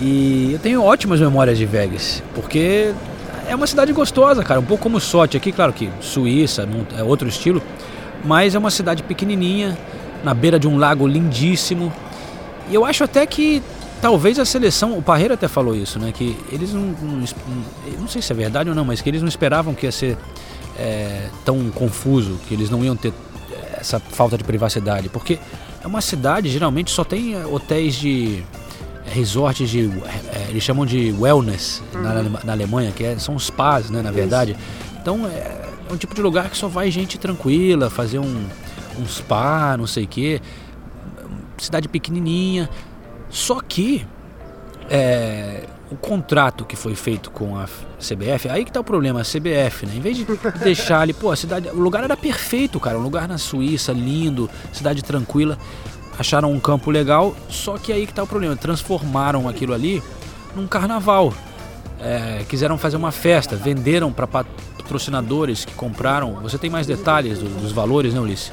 E 0.00 0.54
eu 0.54 0.58
tenho 0.58 0.82
ótimas 0.82 1.20
memórias 1.20 1.58
de 1.58 1.66
Vegas, 1.66 2.22
porque 2.34 2.94
é 3.48 3.54
uma 3.54 3.66
cidade 3.66 3.92
gostosa, 3.92 4.42
cara, 4.42 4.60
um 4.60 4.64
pouco 4.64 4.82
como 4.82 5.00
Sochi 5.00 5.36
aqui, 5.36 5.52
claro 5.52 5.72
que 5.72 5.90
Suíça 6.00 6.68
é 6.96 7.02
outro 7.02 7.28
estilo, 7.28 7.62
mas 8.24 8.54
é 8.54 8.58
uma 8.58 8.70
cidade 8.70 9.02
pequenininha, 9.02 9.76
na 10.22 10.32
beira 10.32 10.58
de 10.58 10.68
um 10.68 10.78
lago 10.78 11.06
lindíssimo. 11.06 11.92
E 12.70 12.74
eu 12.74 12.84
acho 12.84 13.02
até 13.04 13.26
que 13.26 13.62
talvez 14.00 14.38
a 14.38 14.44
seleção, 14.44 14.96
o 14.96 15.02
Parreira 15.02 15.34
até 15.34 15.48
falou 15.48 15.74
isso, 15.74 15.98
né? 15.98 16.12
Que 16.12 16.36
eles 16.50 16.72
não, 16.72 16.94
não, 17.02 17.24
não 18.00 18.08
sei 18.08 18.22
se 18.22 18.32
é 18.32 18.36
verdade 18.36 18.68
ou 18.68 18.74
não, 18.74 18.84
mas 18.84 19.00
que 19.00 19.08
eles 19.08 19.20
não 19.20 19.28
esperavam 19.28 19.74
que 19.74 19.86
ia 19.86 19.92
ser 19.92 20.16
é, 20.78 21.28
tão 21.44 21.70
confuso, 21.70 22.38
que 22.48 22.54
eles 22.54 22.70
não 22.70 22.84
iam 22.84 22.96
ter 22.96 23.12
essa 23.82 23.98
falta 23.98 24.38
de 24.38 24.44
privacidade, 24.44 25.08
porque 25.08 25.38
é 25.82 25.86
uma 25.86 26.00
cidade 26.00 26.48
geralmente 26.48 26.90
só 26.90 27.02
tem 27.02 27.34
é, 27.34 27.44
hotéis 27.44 27.94
de 27.96 28.44
é, 28.44 28.61
resorts 29.12 29.68
de 29.68 29.90
é, 30.34 30.50
eles 30.50 30.62
chamam 30.62 30.86
de 30.86 31.14
wellness 31.18 31.82
uhum. 31.94 32.02
na, 32.02 32.22
na, 32.44 32.52
Alemanha, 32.52 32.90
que 32.92 33.04
é, 33.04 33.18
são 33.18 33.38
spas, 33.38 33.90
né? 33.90 34.02
Na 34.02 34.10
verdade, 34.10 34.56
então 35.00 35.26
é, 35.26 35.30
é, 35.30 35.68
um 35.90 35.96
tipo 35.96 36.14
de 36.14 36.22
lugar 36.22 36.48
que 36.50 36.56
só 36.56 36.68
vai 36.68 36.90
gente 36.90 37.18
tranquila 37.18 37.90
fazer 37.90 38.18
um, 38.18 38.46
um 38.98 39.06
spa, 39.06 39.76
não 39.76 39.86
sei 39.86 40.04
o 40.04 40.08
quê, 40.08 40.40
cidade 41.58 41.88
pequenininha. 41.88 42.68
Só 43.28 43.60
que 43.60 44.06
é, 44.90 45.64
o 45.90 45.96
contrato 45.96 46.64
que 46.64 46.74
foi 46.74 46.94
feito 46.94 47.30
com 47.30 47.56
a 47.56 47.66
CBF, 47.98 48.48
aí 48.48 48.64
que 48.64 48.72
tá 48.72 48.80
o 48.80 48.84
problema, 48.84 49.20
a 49.20 49.24
CBF, 49.24 49.86
né? 49.86 49.94
Em 49.96 50.00
vez 50.00 50.16
de 50.16 50.26
deixar 50.64 51.00
ali, 51.00 51.12
pô, 51.12 51.30
a 51.30 51.36
cidade, 51.36 51.68
o 51.68 51.78
lugar 51.78 52.02
era 52.02 52.16
perfeito, 52.16 52.80
cara, 52.80 52.98
um 52.98 53.02
lugar 53.02 53.28
na 53.28 53.38
Suíça, 53.38 53.92
lindo, 53.92 54.50
cidade 54.72 55.02
tranquila. 55.02 55.58
Acharam 56.18 56.52
um 56.52 56.60
campo 56.60 56.90
legal, 56.90 57.34
só 57.48 57.78
que 57.78 57.92
aí 57.92 58.06
que 58.06 58.12
tá 58.12 58.22
o 58.22 58.26
problema, 58.26 58.54
transformaram 58.54 59.48
aquilo 59.48 59.72
ali 59.72 60.02
num 60.54 60.66
carnaval. 60.66 61.32
É, 61.98 62.44
quiseram 62.48 62.76
fazer 62.76 62.96
uma 62.96 63.12
festa, 63.12 63.54
venderam 63.54 64.12
para 64.12 64.26
patrocinadores 64.26 65.64
que 65.64 65.72
compraram. 65.74 66.34
Você 66.42 66.58
tem 66.58 66.68
mais 66.68 66.86
detalhes 66.86 67.38
dos, 67.38 67.72
valores, 67.72 68.12
né, 68.12 68.20
Ulisses? 68.20 68.52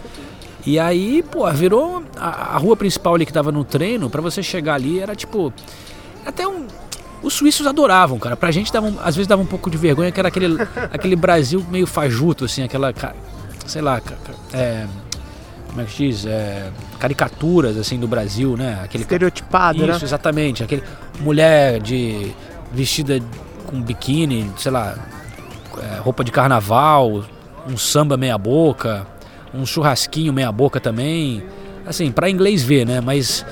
E 0.65 0.77
aí, 0.77 1.23
pô, 1.23 1.49
virou 1.51 2.03
a, 2.17 2.55
a 2.55 2.57
rua 2.57 2.75
principal 2.75 3.15
ali 3.15 3.25
que 3.25 3.33
tava 3.33 3.51
no 3.51 3.63
treino, 3.63 4.09
para 4.09 4.21
você 4.21 4.43
chegar 4.43 4.75
ali 4.75 4.99
era 4.99 5.15
tipo 5.15 5.51
até 6.25 6.47
um 6.47 6.67
os 7.21 7.33
suíços 7.33 7.67
adoravam, 7.67 8.17
cara. 8.17 8.35
Pra 8.37 8.51
gente 8.51 8.71
dava, 8.71 8.87
às 9.03 9.15
vezes 9.15 9.27
dava 9.27 9.41
um 9.41 9.45
pouco 9.45 9.69
de 9.69 9.77
vergonha, 9.77 10.11
que 10.11 10.19
era 10.19 10.29
aquele, 10.29 10.55
aquele 10.91 11.15
Brasil 11.15 11.65
meio 11.69 11.85
fajuto, 11.85 12.45
assim, 12.45 12.63
aquela, 12.63 12.93
sei 13.65 13.81
lá, 13.81 14.01
é, 14.53 14.87
como 15.69 15.81
é 15.81 15.85
que 15.85 16.07
diz? 16.07 16.25
É, 16.25 16.71
caricaturas, 16.99 17.77
assim, 17.77 17.99
do 17.99 18.07
Brasil, 18.07 18.57
né? 18.57 18.79
Aquele, 18.83 19.03
Estereotipado, 19.03 19.77
Isso, 19.77 19.87
né? 19.87 19.99
exatamente. 20.01 20.63
Aquele 20.63 20.83
mulher 21.19 21.79
de 21.79 22.31
vestida 22.71 23.19
com 23.65 23.81
biquíni, 23.81 24.51
sei 24.57 24.71
lá, 24.71 24.97
é, 25.81 25.99
roupa 25.99 26.23
de 26.23 26.31
carnaval, 26.31 27.23
um 27.67 27.77
samba 27.77 28.17
meia 28.17 28.37
boca, 28.37 29.05
um 29.53 29.65
churrasquinho 29.65 30.33
meia 30.33 30.51
boca 30.51 30.79
também. 30.79 31.43
Assim, 31.85 32.11
para 32.11 32.29
inglês 32.29 32.63
ver, 32.63 32.85
né? 32.85 32.99
Mas 32.99 33.45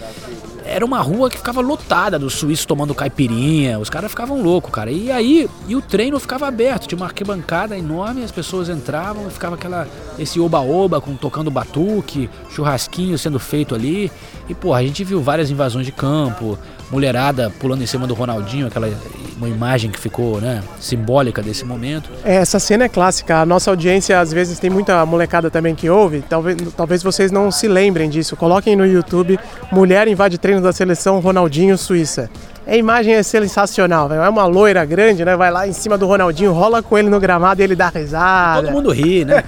era 0.68 0.86
uma 0.86 1.02
rua 1.02 1.30
que 1.30 1.38
ficava 1.38 1.62
lotada 1.62 2.20
dos 2.20 2.34
suíços 2.34 2.66
tomando 2.66 2.94
caipirinha, 2.94 3.80
os 3.80 3.90
caras 3.90 4.12
ficavam 4.12 4.42
loucos, 4.42 4.72
cara. 4.72 4.92
E 4.92 5.12
aí, 5.12 5.50
e 5.68 5.76
o 5.76 5.82
treino 5.82 6.20
ficava 6.20 6.48
aberto, 6.48 6.88
tinha 6.88 6.98
uma 6.98 7.06
arquibancada 7.06 7.78
enorme, 7.78 8.24
as 8.24 8.32
pessoas 8.32 8.70
entravam, 8.70 9.30
ficava 9.30 9.56
aquela 9.56 9.88
esse 10.20 10.40
oba-oba 10.40 11.00
com 11.00 11.16
tocando 11.16 11.50
batuque, 11.50 12.30
churrasquinho 12.50 13.18
sendo 13.18 13.40
feito 13.40 13.74
ali. 13.74 14.12
E 14.50 14.54
pô, 14.54 14.74
a 14.74 14.82
gente 14.82 15.04
viu 15.04 15.22
várias 15.22 15.50
invasões 15.50 15.86
de 15.86 15.92
campo, 15.92 16.58
mulherada 16.92 17.52
pulando 17.60 17.84
em 17.84 17.88
cima 17.88 18.06
do 18.06 18.14
Ronaldinho, 18.14 18.68
aquela 18.68 18.88
uma 19.38 19.48
imagem 19.48 19.92
que 19.92 20.00
ficou, 20.00 20.42
né, 20.42 20.64
simbólica 20.80 21.42
desse 21.42 21.64
momento. 21.64 22.10
É, 22.24 22.36
essa 22.36 22.60
cena 22.60 22.86
é 22.86 22.90
clássica. 22.90 23.42
A 23.42 23.46
nossa 23.46 23.70
audiência 23.70 24.20
às 24.20 24.34
vezes 24.34 24.60
tem 24.60 24.70
muita 24.70 25.06
molecada 25.06 25.50
também 25.50 25.76
que 25.76 25.90
ouve. 25.90 26.24
Talvez, 26.28 26.58
talvez 26.76 27.04
vocês 27.04 27.32
não 27.32 27.52
se 27.52 27.68
lembrem 27.68 28.10
disso. 28.10 28.36
Coloquem 28.36 28.76
no 28.76 28.86
YouTube 28.86 29.40
Mulher 29.72 30.08
invade 30.08 30.38
treino 30.38 30.62
da 30.62 30.74
seleção 30.74 31.20
Ronaldinho 31.20 31.78
Suíça. 31.78 32.30
A 32.66 32.76
imagem 32.76 33.14
é 33.14 33.24
sensacional, 33.24 34.12
é 34.12 34.28
uma 34.28 34.46
loira 34.46 34.84
grande, 34.84 35.24
né? 35.24 35.38
Vai 35.38 35.50
lá 35.50 35.66
em 35.66 35.72
cima 35.72 35.98
do 35.98 36.06
Ronaldinho, 36.06 36.52
rola 36.52 36.84
com 36.84 36.98
ele 36.98 37.10
no 37.10 37.18
gramado 37.18 37.62
e 37.62 37.64
ele 37.64 37.78
dá 37.78 37.88
risada. 37.88 38.64
Todo 38.64 38.74
mundo 38.74 38.92
ri, 38.92 39.24
né? 39.24 39.42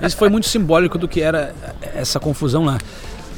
Isso 0.00 0.16
foi 0.16 0.30
muito 0.30 0.48
simbólico 0.48 0.96
do 0.96 1.06
que 1.06 1.20
era 1.20 1.54
essa 1.94 2.18
confusão 2.18 2.64
lá. 2.64 2.78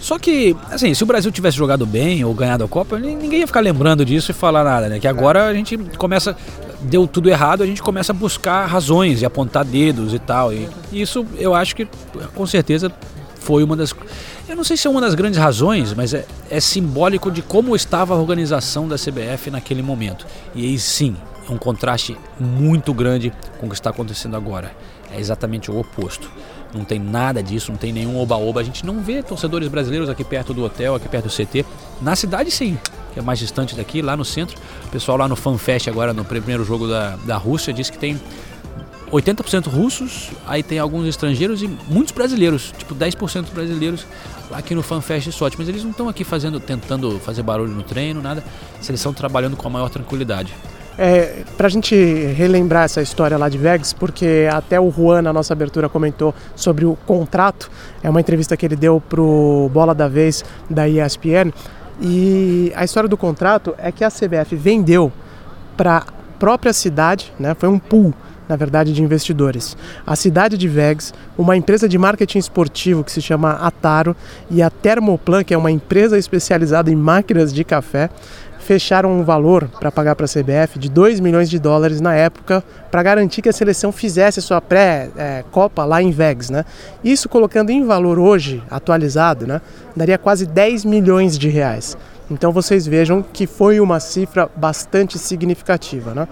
Só 0.04 0.18
que, 0.18 0.54
assim, 0.70 0.92
se 0.92 1.02
o 1.02 1.06
Brasil 1.06 1.32
tivesse 1.32 1.56
jogado 1.56 1.86
bem 1.86 2.22
ou 2.26 2.34
ganhado 2.34 2.62
a 2.62 2.68
Copa, 2.68 2.98
ninguém 2.98 3.40
ia 3.40 3.46
ficar 3.46 3.60
lembrando 3.60 4.04
disso 4.04 4.32
e 4.32 4.34
falar 4.34 4.62
nada, 4.62 4.86
né? 4.86 5.00
Que 5.00 5.08
agora 5.08 5.46
a 5.46 5.54
gente 5.54 5.78
começa. 5.96 6.36
Deu 6.82 7.06
tudo 7.06 7.30
errado, 7.30 7.62
a 7.62 7.66
gente 7.66 7.82
começa 7.82 8.12
a 8.12 8.14
buscar 8.14 8.66
razões 8.66 9.22
e 9.22 9.24
apontar 9.24 9.64
dedos 9.64 10.12
e 10.12 10.18
tal. 10.18 10.52
E 10.52 10.68
isso 10.92 11.24
eu 11.38 11.54
acho 11.54 11.74
que 11.74 11.88
com 12.34 12.46
certeza 12.46 12.92
foi 13.40 13.64
uma 13.64 13.74
das. 13.74 13.94
Eu 14.46 14.54
não 14.54 14.62
sei 14.62 14.76
se 14.76 14.86
é 14.86 14.90
uma 14.90 15.00
das 15.00 15.14
grandes 15.14 15.38
razões, 15.38 15.94
mas 15.94 16.12
é, 16.12 16.26
é 16.50 16.60
simbólico 16.60 17.30
de 17.30 17.40
como 17.40 17.74
estava 17.74 18.12
a 18.12 18.18
organização 18.18 18.86
da 18.86 18.96
CBF 18.96 19.50
naquele 19.50 19.82
momento. 19.82 20.26
E 20.54 20.66
aí 20.66 20.78
sim, 20.78 21.16
é 21.48 21.50
um 21.50 21.56
contraste 21.56 22.14
muito 22.38 22.92
grande 22.92 23.32
com 23.58 23.64
o 23.64 23.68
que 23.70 23.74
está 23.74 23.88
acontecendo 23.88 24.36
agora. 24.36 24.70
É 25.10 25.18
exatamente 25.18 25.70
o 25.70 25.78
oposto. 25.78 26.30
Não 26.74 26.84
tem 26.84 26.98
nada 26.98 27.42
disso, 27.42 27.70
não 27.70 27.78
tem 27.78 27.92
nenhum 27.92 28.18
oba-oba. 28.18 28.60
A 28.60 28.64
gente 28.64 28.84
não 28.84 29.00
vê 29.00 29.22
torcedores 29.22 29.68
brasileiros 29.68 30.08
aqui 30.08 30.24
perto 30.24 30.52
do 30.52 30.64
hotel, 30.64 30.94
aqui 30.94 31.08
perto 31.08 31.28
do 31.28 31.32
CT. 31.32 31.64
Na 32.02 32.16
cidade, 32.16 32.50
sim, 32.50 32.78
que 33.12 33.18
é 33.20 33.22
mais 33.22 33.38
distante 33.38 33.76
daqui, 33.76 34.02
lá 34.02 34.16
no 34.16 34.24
centro. 34.24 34.56
O 34.86 34.88
pessoal 34.90 35.16
lá 35.16 35.28
no 35.28 35.36
FanFest, 35.36 35.88
agora 35.88 36.12
no 36.12 36.24
primeiro 36.24 36.64
jogo 36.64 36.88
da, 36.88 37.16
da 37.16 37.36
Rússia, 37.36 37.72
disse 37.72 37.92
que 37.92 37.98
tem 37.98 38.20
80% 39.10 39.68
russos, 39.68 40.30
aí 40.46 40.62
tem 40.62 40.78
alguns 40.78 41.06
estrangeiros 41.06 41.62
e 41.62 41.68
muitos 41.88 42.12
brasileiros, 42.12 42.72
tipo 42.76 42.94
10% 42.94 43.52
brasileiros 43.52 44.04
aqui 44.50 44.74
no 44.74 44.82
FanFest 44.82 45.30
Sorte. 45.30 45.56
Mas 45.56 45.68
eles 45.68 45.84
não 45.84 45.92
estão 45.92 46.08
aqui 46.08 46.24
fazendo, 46.24 46.58
tentando 46.58 47.18
fazer 47.20 47.42
barulho 47.42 47.72
no 47.72 47.82
treino, 47.82 48.20
nada. 48.20 48.42
Eles 48.76 48.90
estão 48.90 49.14
trabalhando 49.14 49.56
com 49.56 49.68
a 49.68 49.70
maior 49.70 49.88
tranquilidade. 49.88 50.52
É, 50.96 51.42
para 51.56 51.66
a 51.66 51.70
gente 51.70 51.94
relembrar 51.94 52.84
essa 52.84 53.02
história 53.02 53.36
lá 53.36 53.48
de 53.48 53.58
Vegas, 53.58 53.92
porque 53.92 54.48
até 54.52 54.78
o 54.78 54.90
Juan 54.92 55.22
na 55.22 55.32
nossa 55.32 55.52
abertura 55.52 55.88
comentou 55.88 56.32
sobre 56.54 56.84
o 56.84 56.96
contrato, 57.04 57.68
é 58.02 58.08
uma 58.08 58.20
entrevista 58.20 58.56
que 58.56 58.64
ele 58.64 58.76
deu 58.76 59.00
pro 59.00 59.68
Bola 59.72 59.92
da 59.92 60.06
Vez 60.06 60.44
da 60.70 60.88
ESPN, 60.88 61.52
e 62.00 62.72
a 62.76 62.84
história 62.84 63.08
do 63.08 63.16
contrato 63.16 63.74
é 63.76 63.90
que 63.90 64.04
a 64.04 64.10
CBF 64.10 64.54
vendeu 64.54 65.12
para 65.76 65.98
a 65.98 66.04
própria 66.38 66.72
cidade, 66.72 67.32
né, 67.40 67.54
foi 67.58 67.68
um 67.68 67.78
pool 67.78 68.14
na 68.48 68.56
verdade, 68.56 68.92
de 68.92 69.02
investidores. 69.02 69.76
A 70.06 70.16
cidade 70.16 70.56
de 70.56 70.68
Vegas, 70.68 71.12
uma 71.36 71.56
empresa 71.56 71.88
de 71.88 71.98
marketing 71.98 72.38
esportivo 72.38 73.04
que 73.04 73.12
se 73.12 73.22
chama 73.22 73.52
Ataro 73.52 74.16
e 74.50 74.62
a 74.62 74.70
Thermoplan, 74.70 75.44
que 75.44 75.54
é 75.54 75.58
uma 75.58 75.70
empresa 75.70 76.18
especializada 76.18 76.90
em 76.90 76.96
máquinas 76.96 77.52
de 77.52 77.64
café, 77.64 78.10
fecharam 78.64 79.12
um 79.12 79.22
valor 79.22 79.68
para 79.78 79.92
pagar 79.92 80.16
para 80.16 80.24
a 80.24 80.28
CBF 80.28 80.78
de 80.78 80.88
2 80.88 81.20
milhões 81.20 81.50
de 81.50 81.58
dólares 81.58 82.00
na 82.00 82.14
época 82.14 82.64
para 82.90 83.02
garantir 83.02 83.42
que 83.42 83.48
a 83.48 83.52
seleção 83.52 83.92
fizesse 83.92 84.40
sua 84.40 84.60
pré-copa 84.60 85.82
é, 85.82 85.84
lá 85.84 86.02
em 86.02 86.10
Vegas, 86.10 86.48
né? 86.48 86.64
Isso 87.04 87.28
colocando 87.28 87.70
em 87.70 87.84
valor 87.84 88.18
hoje, 88.18 88.62
atualizado, 88.70 89.46
né? 89.46 89.60
Daria 89.94 90.16
quase 90.16 90.46
10 90.46 90.86
milhões 90.86 91.38
de 91.38 91.48
reais. 91.48 91.96
Então 92.30 92.50
vocês 92.52 92.86
vejam 92.86 93.22
que 93.22 93.46
foi 93.46 93.80
uma 93.80 94.00
cifra 94.00 94.48
bastante 94.56 95.18
significativa, 95.18 96.14
né? 96.14 96.26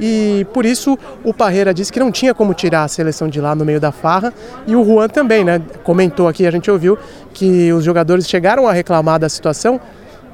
E 0.00 0.46
por 0.52 0.66
isso 0.66 0.98
o 1.24 1.32
Parreira 1.32 1.72
disse 1.72 1.92
que 1.92 1.98
não 1.98 2.12
tinha 2.12 2.34
como 2.34 2.54
tirar 2.54 2.84
a 2.84 2.88
seleção 2.88 3.28
de 3.28 3.40
lá 3.40 3.54
no 3.54 3.64
meio 3.64 3.80
da 3.80 3.92
farra. 3.92 4.32
E 4.66 4.76
o 4.76 4.84
Juan 4.84 5.08
também, 5.08 5.44
né? 5.44 5.60
Comentou 5.82 6.28
aqui, 6.28 6.46
a 6.46 6.50
gente 6.50 6.70
ouviu 6.70 6.98
que 7.32 7.72
os 7.72 7.84
jogadores 7.84 8.28
chegaram 8.28 8.68
a 8.68 8.72
reclamar 8.72 9.18
da 9.18 9.28
situação, 9.28 9.80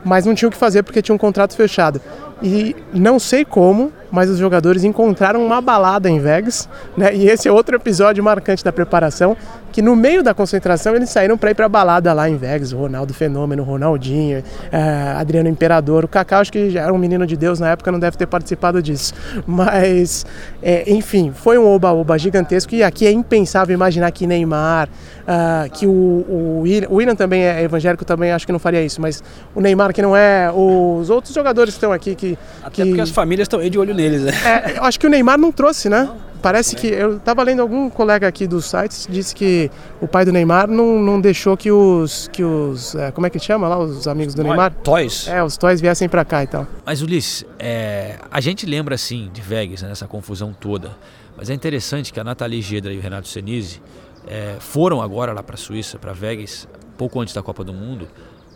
mas 0.04 0.26
não 0.26 0.34
tinha 0.34 0.48
o 0.48 0.52
que 0.52 0.58
fazer 0.58 0.82
porque 0.82 1.00
tinha 1.00 1.14
um 1.14 1.18
contrato 1.18 1.54
fechado. 1.54 2.00
E 2.42 2.74
não 2.92 3.20
sei 3.20 3.44
como, 3.44 3.92
mas 4.10 4.28
os 4.28 4.36
jogadores 4.36 4.82
encontraram 4.82 5.44
uma 5.44 5.60
balada 5.60 6.10
em 6.10 6.18
Vegas, 6.18 6.68
né? 6.96 7.14
E 7.14 7.28
esse 7.28 7.46
é 7.46 7.52
outro 7.52 7.76
episódio 7.76 8.22
marcante 8.22 8.64
da 8.64 8.72
preparação, 8.72 9.36
que 9.72 9.80
no 9.80 9.96
meio 9.96 10.22
da 10.22 10.34
concentração 10.34 10.94
eles 10.94 11.08
saíram 11.10 11.38
para 11.38 11.50
ir 11.50 11.54
para 11.54 11.68
balada 11.68 12.12
lá 12.12 12.28
em 12.28 12.36
Vegas, 12.36 12.72
o 12.72 12.76
Ronaldo 12.76 13.14
Fenômeno, 13.14 13.62
o 13.62 13.66
Ronaldinho, 13.66 14.44
é, 14.70 15.14
Adriano 15.16 15.48
Imperador, 15.48 16.04
o 16.04 16.08
Kaká 16.08 16.40
acho 16.40 16.52
que 16.52 16.70
já 16.70 16.82
era 16.82 16.92
um 16.92 16.98
menino 16.98 17.26
de 17.26 17.36
Deus 17.36 17.58
na 17.58 17.70
época, 17.70 17.90
não 17.90 17.98
deve 17.98 18.16
ter 18.16 18.26
participado 18.26 18.82
disso, 18.82 19.14
mas 19.46 20.26
é, 20.62 20.90
enfim, 20.92 21.32
foi 21.34 21.58
um 21.58 21.66
oba-oba 21.66 22.18
gigantesco 22.18 22.74
e 22.74 22.82
aqui 22.82 23.06
é 23.06 23.10
impensável 23.10 23.74
imaginar 23.74 24.10
que 24.10 24.26
Neymar, 24.26 24.88
uh, 25.22 25.70
que 25.70 25.86
o, 25.86 25.90
o, 25.90 26.60
William, 26.62 26.88
o 26.90 26.94
William 26.96 27.16
também 27.16 27.42
é 27.42 27.62
evangélico, 27.62 28.04
também 28.04 28.30
acho 28.30 28.44
que 28.44 28.52
não 28.52 28.58
faria 28.58 28.82
isso, 28.82 29.00
mas 29.00 29.22
o 29.54 29.60
Neymar 29.60 29.94
que 29.94 30.02
não 30.02 30.14
é, 30.14 30.52
os 30.54 31.08
outros 31.08 31.34
jogadores 31.34 31.74
que 31.74 31.78
estão 31.78 31.92
aqui 31.92 32.14
que... 32.14 32.38
Até 32.62 32.70
que, 32.70 32.84
porque 32.86 33.00
as 33.00 33.10
famílias 33.10 33.46
estão 33.46 33.58
aí 33.58 33.70
de 33.70 33.78
olho 33.78 33.94
neles, 33.94 34.22
né? 34.22 34.32
É, 34.44 34.78
acho 34.80 35.00
que 35.00 35.06
o 35.06 35.10
Neymar 35.10 35.38
não 35.38 35.50
trouxe, 35.50 35.88
né? 35.88 36.08
Parece 36.42 36.74
que 36.74 36.88
eu 36.88 37.18
estava 37.18 37.42
lendo 37.44 37.62
algum 37.62 37.88
colega 37.88 38.26
aqui 38.26 38.48
dos 38.48 38.64
sites 38.64 39.06
disse 39.08 39.34
que 39.34 39.70
o 40.00 40.08
pai 40.08 40.24
do 40.24 40.32
Neymar 40.32 40.68
não, 40.68 40.98
não 40.98 41.20
deixou 41.20 41.56
que 41.56 41.70
os 41.70 42.28
que 42.32 42.42
os 42.42 42.96
é, 42.96 43.12
como 43.12 43.26
é 43.26 43.30
que 43.30 43.38
chama 43.38 43.68
lá 43.68 43.78
os 43.78 44.08
amigos 44.08 44.34
do 44.34 44.42
Neymar 44.42 44.72
Toys 44.82 45.28
é 45.28 45.42
os 45.42 45.56
Toys 45.56 45.80
viessem 45.80 46.08
para 46.08 46.24
cá 46.24 46.42
e 46.42 46.48
tal. 46.48 46.66
Mas 46.84 47.00
Ulisses, 47.00 47.44
é, 47.58 48.16
a 48.30 48.40
gente 48.40 48.66
lembra 48.66 48.96
assim 48.96 49.30
de 49.32 49.40
Vegas 49.40 49.82
nessa 49.82 50.04
né, 50.04 50.10
confusão 50.10 50.52
toda, 50.52 50.90
mas 51.36 51.48
é 51.48 51.54
interessante 51.54 52.12
que 52.12 52.18
a 52.18 52.24
Nathalie 52.24 52.60
Gedra 52.60 52.92
e 52.92 52.98
o 52.98 53.00
Renato 53.00 53.28
Senise 53.28 53.80
é, 54.26 54.56
foram 54.58 55.00
agora 55.00 55.32
lá 55.32 55.42
para 55.42 55.54
a 55.54 55.58
Suíça, 55.58 55.98
para 55.98 56.12
Vegas, 56.12 56.68
pouco 56.98 57.20
antes 57.20 57.34
da 57.34 57.42
Copa 57.42 57.62
do 57.62 57.72
Mundo, 57.72 58.08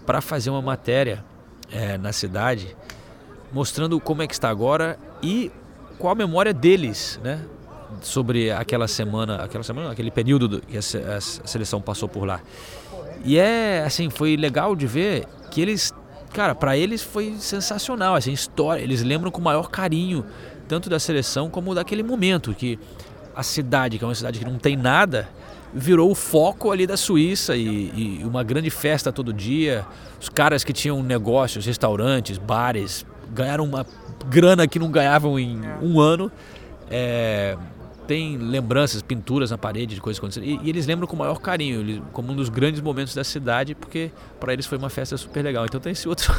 para 0.05 0.21
fazer 0.21 0.51
uma 0.51 0.63
matéria 0.63 1.25
é, 1.71 1.97
na 1.99 2.13
cidade, 2.13 2.77
mostrando 3.53 4.01
como 4.01 4.23
é 4.23 4.27
que 4.27 4.35
está 4.35 4.49
agora 4.49 4.99
e 5.23 5.51
qual 5.99 6.13
a 6.13 6.15
memória 6.15 6.53
deles, 6.53 7.19
né? 7.23 7.41
Sobre 8.03 8.51
aquela 8.51 8.89
semana, 8.89 9.37
aquela 9.37 9.65
semana, 9.65 9.91
aquele 9.91 10.11
período 10.11 10.61
que 10.61 10.77
a, 10.77 10.83
seleção 11.21 11.81
passou 11.81 12.09
por 12.09 12.27
lá. 12.27 12.41
E 13.25 13.39
é 13.39 13.83
assim, 13.85 14.11
foi 14.11 14.37
legal 14.37 14.77
de 14.77 14.87
ver 14.87 15.27
que 15.51 15.61
eles, 15.61 15.93
cara, 16.33 16.55
para 16.55 16.77
eles 16.77 17.03
foi 17.03 17.37
sensacional, 17.39 18.15
assim, 18.15 18.33
história. 18.33 18.83
Eles 18.83 19.03
lembram 19.03 19.31
com 19.31 19.41
o 19.41 19.45
maior 19.45 19.71
carinho 19.71 20.25
tanto 20.69 20.91
da 20.91 20.99
seleção 20.99 21.49
como 21.49 21.75
daquele 21.75 22.03
momento 22.03 22.53
que 22.53 22.79
a 23.35 23.43
cidade, 23.43 23.99
que 23.99 24.05
é 24.05 24.07
uma 24.07 24.15
cidade 24.15 24.39
que 24.39 24.45
não 24.45 24.59
tem 24.59 24.77
nada, 24.77 25.29
virou 25.73 26.11
o 26.11 26.15
foco 26.15 26.71
ali 26.71 26.87
da 26.87 26.97
Suíça 26.97 27.55
e, 27.55 28.21
e, 28.21 28.25
uma 28.25 28.43
grande 28.43 28.71
festa 28.71 29.13
todo 29.13 29.33
dia. 29.33 29.87
Os 30.21 30.29
caras 30.29 30.65
que 30.65 30.73
tinham 30.73 31.03
negócios, 31.03 31.67
restaurantes, 31.67 32.39
bares, 32.39 33.05
ganharam 33.33 33.65
uma 33.65 33.87
grana 34.27 34.67
que 34.67 34.79
não 34.79 34.91
ganhavam 34.91 35.39
em 35.39 35.61
um 35.83 36.01
ano. 36.01 36.33
É, 36.91 37.57
tem 38.07 38.37
lembranças, 38.37 39.03
pinturas 39.03 39.51
na 39.51 39.59
parede 39.59 39.95
de 39.95 40.01
coisas 40.01 40.19
acontecendo. 40.19 40.45
E, 40.45 40.61
e 40.63 40.69
eles 40.69 40.87
lembram 40.87 41.07
com 41.07 41.17
o 41.17 41.19
maior 41.19 41.41
carinho, 41.41 42.03
como 42.13 42.33
um 42.33 42.37
dos 42.37 42.49
grandes 42.49 42.81
momentos 42.81 43.15
da 43.15 43.25
cidade, 43.25 43.75
porque 43.75 44.11
para 44.39 44.53
eles 44.53 44.67
foi 44.67 44.79
uma 44.79 44.89
festa 44.89 45.17
super 45.17 45.43
legal. 45.43 45.65
Então 45.65 45.81
tem 45.81 45.93
esse 45.93 46.09
outro, 46.09 46.33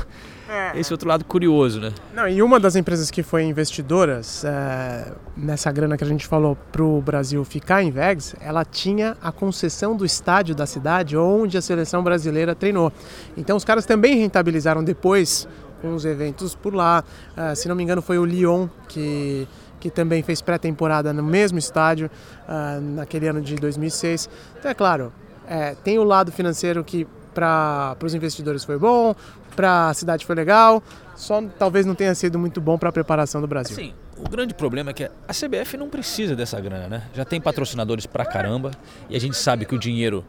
é. 0.49 0.79
esse 0.79 0.93
outro 0.93 1.07
lado 1.07 1.25
curioso, 1.25 1.79
né? 1.79 1.91
Não, 2.13 2.27
e 2.27 2.41
uma 2.41 2.59
das 2.59 2.75
empresas 2.75 3.11
que 3.11 3.21
foi 3.21 3.43
investidoras 3.43 4.45
é, 4.45 5.11
nessa 5.35 5.71
grana 5.71 5.97
que 5.97 6.03
a 6.03 6.07
gente 6.07 6.25
falou 6.25 6.57
para 6.71 6.83
o 6.83 7.01
Brasil 7.01 7.43
ficar 7.43 7.83
em 7.83 7.91
Vegas, 7.91 8.35
ela 8.39 8.63
tinha 8.63 9.17
a 9.21 9.31
concessão 9.31 9.95
do 9.95 10.05
estádio 10.05 10.55
da 10.55 10.65
cidade 10.65 11.17
onde 11.17 11.57
a 11.57 11.61
seleção 11.61 12.03
brasileira 12.03 12.55
treinou. 12.55 12.91
Então 13.35 13.57
os 13.57 13.65
caras 13.65 13.85
também 13.85 14.17
rentabilizaram 14.17 14.83
depois 14.83 15.47
com 15.81 15.93
os 15.93 16.05
eventos 16.05 16.55
por 16.55 16.73
lá. 16.73 17.03
Uh, 17.35 17.55
se 17.55 17.67
não 17.67 17.75
me 17.75 17.83
engano, 17.83 18.01
foi 18.01 18.17
o 18.17 18.25
Lyon 18.25 18.67
que 18.87 19.47
que 19.79 19.89
também 19.89 20.23
fez 20.23 20.41
pré-temporada 20.41 21.13
no 21.13 21.23
mesmo 21.23 21.57
estádio 21.57 22.09
uh, 22.47 22.81
naquele 22.81 23.27
ano 23.27 23.41
de 23.41 23.55
2006. 23.55 24.29
Então, 24.59 24.71
é 24.71 24.73
claro, 24.73 25.13
é, 25.47 25.75
tem 25.75 25.97
o 25.97 26.03
lado 26.03 26.31
financeiro 26.31 26.83
que 26.83 27.07
para 27.33 27.95
os 28.03 28.15
investidores 28.15 28.63
foi 28.63 28.79
bom, 28.79 29.15
para 29.55 29.89
a 29.89 29.93
cidade 29.93 30.25
foi 30.25 30.35
legal, 30.35 30.81
só 31.15 31.41
talvez 31.57 31.85
não 31.85 31.93
tenha 31.93 32.13
sido 32.15 32.39
muito 32.39 32.59
bom 32.59 32.77
para 32.77 32.89
a 32.89 32.91
preparação 32.91 33.39
do 33.41 33.47
Brasil. 33.47 33.75
Sim, 33.75 33.93
o 34.17 34.27
grande 34.27 34.53
problema 34.53 34.89
é 34.89 34.93
que 34.93 35.03
a 35.03 35.33
CBF 35.33 35.77
não 35.77 35.87
precisa 35.87 36.35
dessa 36.35 36.59
grana, 36.59 36.87
né? 36.87 37.03
Já 37.13 37.23
tem 37.23 37.39
patrocinadores 37.39 38.07
pra 38.07 38.25
caramba 38.25 38.71
e 39.09 39.15
a 39.15 39.19
gente 39.19 39.37
sabe 39.37 39.65
que 39.65 39.75
o 39.75 39.79
dinheiro, 39.79 40.25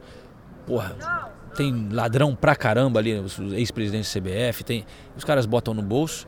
porra, 0.66 0.94
tem 1.56 1.88
ladrão 1.90 2.34
pra 2.34 2.54
caramba 2.54 3.00
ali, 3.00 3.18
os 3.18 3.38
ex-presidentes 3.52 4.14
da 4.14 4.20
CBF, 4.20 4.62
tem, 4.62 4.84
os 5.16 5.24
caras 5.24 5.46
botam 5.46 5.72
no 5.72 5.82
bolso 5.82 6.26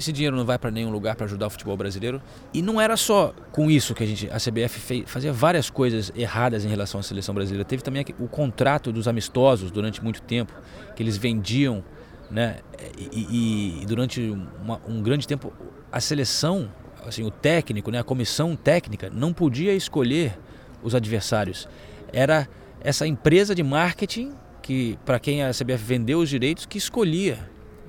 esse 0.00 0.12
dinheiro 0.12 0.34
não 0.34 0.44
vai 0.44 0.58
para 0.58 0.70
nenhum 0.70 0.90
lugar 0.90 1.14
para 1.14 1.26
ajudar 1.26 1.46
o 1.46 1.50
futebol 1.50 1.76
brasileiro. 1.76 2.22
E 2.52 2.62
não 2.62 2.80
era 2.80 2.96
só 2.96 3.34
com 3.52 3.70
isso 3.70 3.94
que 3.94 4.02
a 4.02 4.06
gente, 4.06 4.30
a 4.30 4.36
CBF 4.36 4.80
fez, 4.80 5.04
fazia 5.06 5.32
várias 5.32 5.68
coisas 5.68 6.10
erradas 6.16 6.64
em 6.64 6.68
relação 6.68 7.00
à 7.00 7.02
seleção 7.02 7.34
brasileira. 7.34 7.64
Teve 7.64 7.82
também 7.82 8.04
o 8.18 8.26
contrato 8.26 8.90
dos 8.90 9.06
amistosos 9.06 9.70
durante 9.70 10.02
muito 10.02 10.22
tempo, 10.22 10.52
que 10.96 11.02
eles 11.02 11.16
vendiam, 11.18 11.84
né? 12.30 12.60
E, 12.98 13.82
e 13.82 13.86
durante 13.86 14.20
uma, 14.62 14.80
um 14.88 15.02
grande 15.02 15.28
tempo 15.28 15.52
a 15.92 16.00
seleção, 16.00 16.72
assim, 17.06 17.22
o 17.22 17.30
técnico, 17.30 17.90
né? 17.90 17.98
A 17.98 18.04
comissão 18.04 18.56
técnica 18.56 19.10
não 19.12 19.32
podia 19.34 19.74
escolher 19.74 20.38
os 20.82 20.94
adversários. 20.94 21.68
Era 22.10 22.48
essa 22.80 23.06
empresa 23.06 23.54
de 23.54 23.62
marketing 23.62 24.32
que 24.62 24.98
para 25.04 25.20
quem 25.20 25.42
a 25.42 25.50
CBF 25.50 25.84
vendeu 25.84 26.20
os 26.20 26.28
direitos 26.30 26.64
que 26.64 26.78
escolhia 26.78 27.38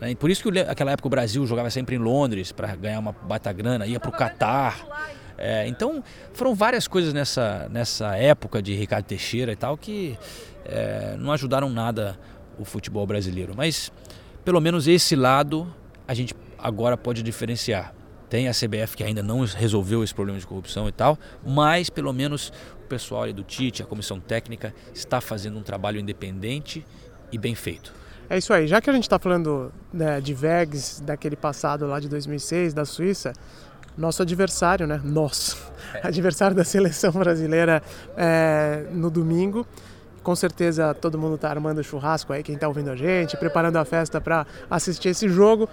né? 0.02 0.16
Por 0.16 0.32
isso 0.32 0.42
que 0.42 0.52
naquela 0.52 0.92
época 0.92 1.08
o 1.08 1.10
Brasil 1.10 1.46
jogava 1.46 1.70
sempre 1.70 1.96
em 1.96 2.00
Londres 2.00 2.52
para 2.52 2.76
ganhar 2.76 3.00
uma 3.00 3.12
bata 3.12 3.54
grana, 3.54 3.86
ia 3.86 4.00
para 4.00 4.10
o 4.10 4.12
Catar. 4.12 5.08
É, 5.38 5.68
então 5.68 6.04
foram 6.34 6.54
várias 6.56 6.88
coisas 6.88 7.14
nessa, 7.14 7.70
nessa 7.72 8.16
época 8.16 8.62
de 8.62 8.76
Ricardo 8.76 9.06
Teixeira 9.06 9.52
e 9.52 9.56
tal 9.56 9.78
que 9.78 10.18
é, 10.66 11.16
não 11.18 11.32
ajudaram 11.32 11.70
nada 11.70 12.20
o 12.58 12.66
futebol 12.66 13.06
brasileiro. 13.06 13.54
Mas 13.56 13.92
pelo 14.44 14.60
menos 14.60 14.88
esse 14.88 15.16
lado 15.16 15.72
a 16.08 16.14
gente 16.14 16.34
agora 16.58 16.98
pode 16.98 17.22
diferenciar. 17.22 17.94
Tem 18.30 18.48
a 18.48 18.54
CBF 18.54 18.96
que 18.96 19.04
ainda 19.04 19.22
não 19.22 19.42
resolveu 19.42 20.04
esse 20.04 20.16
problema 20.16 20.40
de 20.40 20.48
corrupção 20.48 20.88
e 20.88 20.92
tal, 20.92 21.18
mas 21.46 21.90
pelo 21.90 22.14
menos 22.14 22.52
o 22.84 22.88
pessoal 22.88 23.32
do 23.34 23.44
Tite, 23.44 23.84
a 23.84 23.86
comissão 23.86 24.20
técnica, 24.20 24.74
está 24.94 25.20
fazendo 25.20 25.60
um 25.60 25.64
trabalho 25.64 26.00
independente 26.00 26.86
e 27.32 27.38
bem 27.38 27.56
feito. 27.56 28.01
É 28.32 28.38
isso 28.38 28.54
aí. 28.54 28.66
Já 28.66 28.80
que 28.80 28.90
a 28.90 28.94
gente 28.94 29.04
está 29.04 29.20
falando 29.20 29.74
né, 29.92 30.22
de 30.22 30.34
Vegas, 30.34 31.04
daquele 31.06 31.36
passado 31.36 31.86
lá 31.86 32.00
de 32.00 32.08
2006, 32.08 32.74
da 32.74 32.86
Suíça, 32.86 33.34
nosso 33.98 34.22
adversário, 34.22 34.88
né? 34.88 35.02
Nosso 35.04 35.58
é. 35.96 36.08
adversário 36.08 36.56
da 36.56 36.64
seleção 36.64 37.12
brasileira 37.12 37.84
é, 38.16 38.86
no 38.94 39.12
domingo. 39.12 39.68
Com 40.24 40.34
certeza 40.34 40.94
todo 40.94 41.18
mundo 41.18 41.36
está 41.36 41.50
armando 41.50 41.84
churrasco 41.84 42.32
aí, 42.32 42.42
quem 42.42 42.56
está 42.56 42.70
ouvindo 42.70 42.90
a 42.92 42.96
gente, 42.96 43.36
preparando 43.36 43.76
a 43.76 43.84
festa 43.84 44.22
para 44.22 44.48
assistir 44.70 45.10
esse 45.10 45.28
jogo. 45.28 45.68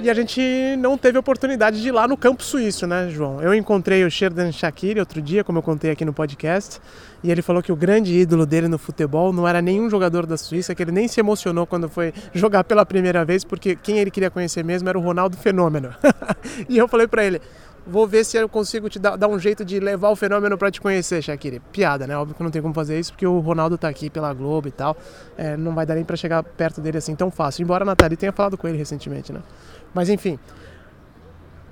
E 0.00 0.08
a 0.08 0.14
gente 0.14 0.40
não 0.78 0.96
teve 0.96 1.18
oportunidade 1.18 1.82
de 1.82 1.88
ir 1.88 1.92
lá 1.92 2.06
no 2.06 2.16
campo 2.16 2.44
suíço, 2.44 2.86
né, 2.86 3.08
João? 3.10 3.42
Eu 3.42 3.52
encontrei 3.52 4.04
o 4.04 4.10
Sherdan 4.10 4.52
Shakiri 4.52 5.00
outro 5.00 5.20
dia, 5.20 5.42
como 5.42 5.58
eu 5.58 5.62
contei 5.62 5.90
aqui 5.90 6.04
no 6.04 6.12
podcast, 6.12 6.80
e 7.22 7.32
ele 7.32 7.42
falou 7.42 7.60
que 7.60 7.72
o 7.72 7.76
grande 7.76 8.14
ídolo 8.14 8.46
dele 8.46 8.68
no 8.68 8.78
futebol 8.78 9.32
não 9.32 9.46
era 9.46 9.60
nenhum 9.60 9.90
jogador 9.90 10.24
da 10.24 10.36
Suíça, 10.36 10.72
que 10.72 10.82
ele 10.84 10.92
nem 10.92 11.08
se 11.08 11.18
emocionou 11.18 11.66
quando 11.66 11.88
foi 11.88 12.14
jogar 12.32 12.62
pela 12.62 12.86
primeira 12.86 13.24
vez, 13.24 13.42
porque 13.42 13.74
quem 13.74 13.98
ele 13.98 14.10
queria 14.10 14.30
conhecer 14.30 14.64
mesmo 14.64 14.88
era 14.88 14.96
o 14.96 15.02
Ronaldo 15.02 15.36
Fenômeno. 15.36 15.92
e 16.68 16.78
eu 16.78 16.86
falei 16.86 17.08
para 17.08 17.24
ele, 17.24 17.40
vou 17.88 18.06
ver 18.06 18.24
se 18.24 18.36
eu 18.36 18.48
consigo 18.48 18.88
te 18.88 18.98
dar, 18.98 19.16
dar, 19.16 19.28
um 19.28 19.38
jeito 19.38 19.64
de 19.64 19.80
levar 19.80 20.10
o 20.10 20.16
fenômeno 20.16 20.58
para 20.58 20.70
te 20.70 20.80
conhecer, 20.80 21.22
Shakiri. 21.22 21.60
Piada, 21.72 22.06
né? 22.06 22.16
Óbvio 22.16 22.36
que 22.36 22.42
não 22.42 22.50
tem 22.50 22.60
como 22.60 22.74
fazer 22.74 22.98
isso 22.98 23.12
porque 23.12 23.26
o 23.26 23.40
Ronaldo 23.40 23.78
tá 23.78 23.88
aqui 23.88 24.10
pela 24.10 24.32
Globo 24.32 24.68
e 24.68 24.70
tal. 24.70 24.96
É, 25.36 25.56
não 25.56 25.74
vai 25.74 25.86
dar 25.86 25.94
nem 25.94 26.04
para 26.04 26.16
chegar 26.16 26.42
perto 26.42 26.80
dele 26.80 26.98
assim 26.98 27.16
tão 27.16 27.30
fácil. 27.30 27.62
Embora 27.62 27.84
a 27.84 27.86
Nathalie 27.86 28.16
tenha 28.16 28.32
falado 28.32 28.56
com 28.58 28.68
ele 28.68 28.76
recentemente, 28.76 29.32
né? 29.32 29.40
Mas 29.94 30.08
enfim, 30.08 30.38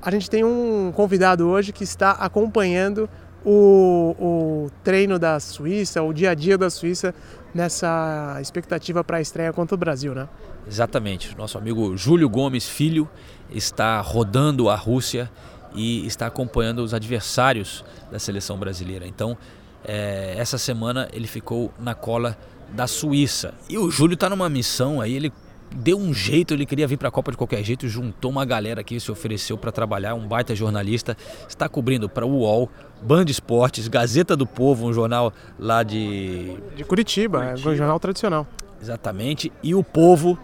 a 0.01 0.11
gente 0.11 0.31
tem 0.31 0.45
um 0.45 0.93
convidado 0.95 1.47
hoje 1.49 1.73
que 1.73 1.85
está 1.85 2.13
acompanhando 2.13 3.09
o, 3.45 4.17
o 4.19 4.71
treino 4.83 5.19
da 5.19 5.39
Suíça, 5.39 6.03
o 6.03 6.13
dia 6.13 6.31
a 6.31 6.35
dia 6.35 6.59
da 6.59 6.69
Suíça 6.69 7.15
nessa 7.55 8.39
expectativa 8.41 9.03
para 9.05 9.19
a 9.19 9.21
estreia 9.21 9.53
contra 9.53 9.75
o 9.75 9.79
Brasil, 9.79 10.15
né? 10.15 10.29
Exatamente. 10.67 11.37
Nosso 11.37 11.57
amigo 11.57 11.97
Júlio 11.97 12.29
Gomes 12.29 12.69
Filho 12.69 13.09
está 13.51 14.01
rodando 14.01 14.69
a 14.69 14.75
Rússia 14.75 15.31
e 15.75 16.07
está 16.07 16.27
acompanhando 16.27 16.81
os 16.81 16.93
adversários 16.93 17.85
da 18.11 18.19
seleção 18.19 18.59
brasileira. 18.59 19.07
Então, 19.07 19.37
é, 19.85 20.35
essa 20.37 20.59
semana 20.59 21.09
ele 21.13 21.27
ficou 21.27 21.73
na 21.79 21.95
cola 21.95 22.37
da 22.73 22.87
Suíça. 22.87 23.55
E 23.69 23.79
o 23.79 23.91
Júlio 23.91 24.15
está 24.15 24.29
numa 24.29 24.49
missão 24.49 25.01
aí, 25.01 25.15
ele 25.15 25.33
deu 25.77 25.99
um 25.99 26.13
jeito, 26.13 26.55
ele 26.55 26.65
queria 26.67 26.87
vir 26.87 26.97
para 26.97 27.09
a 27.09 27.11
Copa 27.11 27.31
de 27.31 27.37
qualquer 27.37 27.63
jeito, 27.63 27.89
juntou 27.89 28.31
uma 28.31 28.45
galera 28.45 28.81
aqui, 28.81 28.99
se 28.99 29.11
ofereceu 29.11 29.57
para 29.59 29.71
trabalhar, 29.71 30.15
um 30.15 30.27
baita 30.27 30.55
jornalista, 30.55 31.17
está 31.49 31.69
cobrindo 31.69 32.09
para 32.09 32.27
o 32.27 32.31
UOL, 32.31 32.71
Band 33.03 33.27
Esportes, 33.29 33.87
Gazeta 33.89 34.37
do 34.37 34.47
Povo, 34.47 34.87
um 34.87 34.93
jornal 34.93 35.33
lá 35.59 35.83
de... 35.83 36.57
De 36.75 36.85
Curitiba, 36.85 37.39
Curitiba. 37.41 37.71
é 37.71 37.73
um 37.73 37.77
jornal 37.77 38.01
tradicional. 38.01 38.47
Exatamente, 38.81 39.53
e 39.63 39.75
o 39.75 39.85
Povo, 39.85 40.39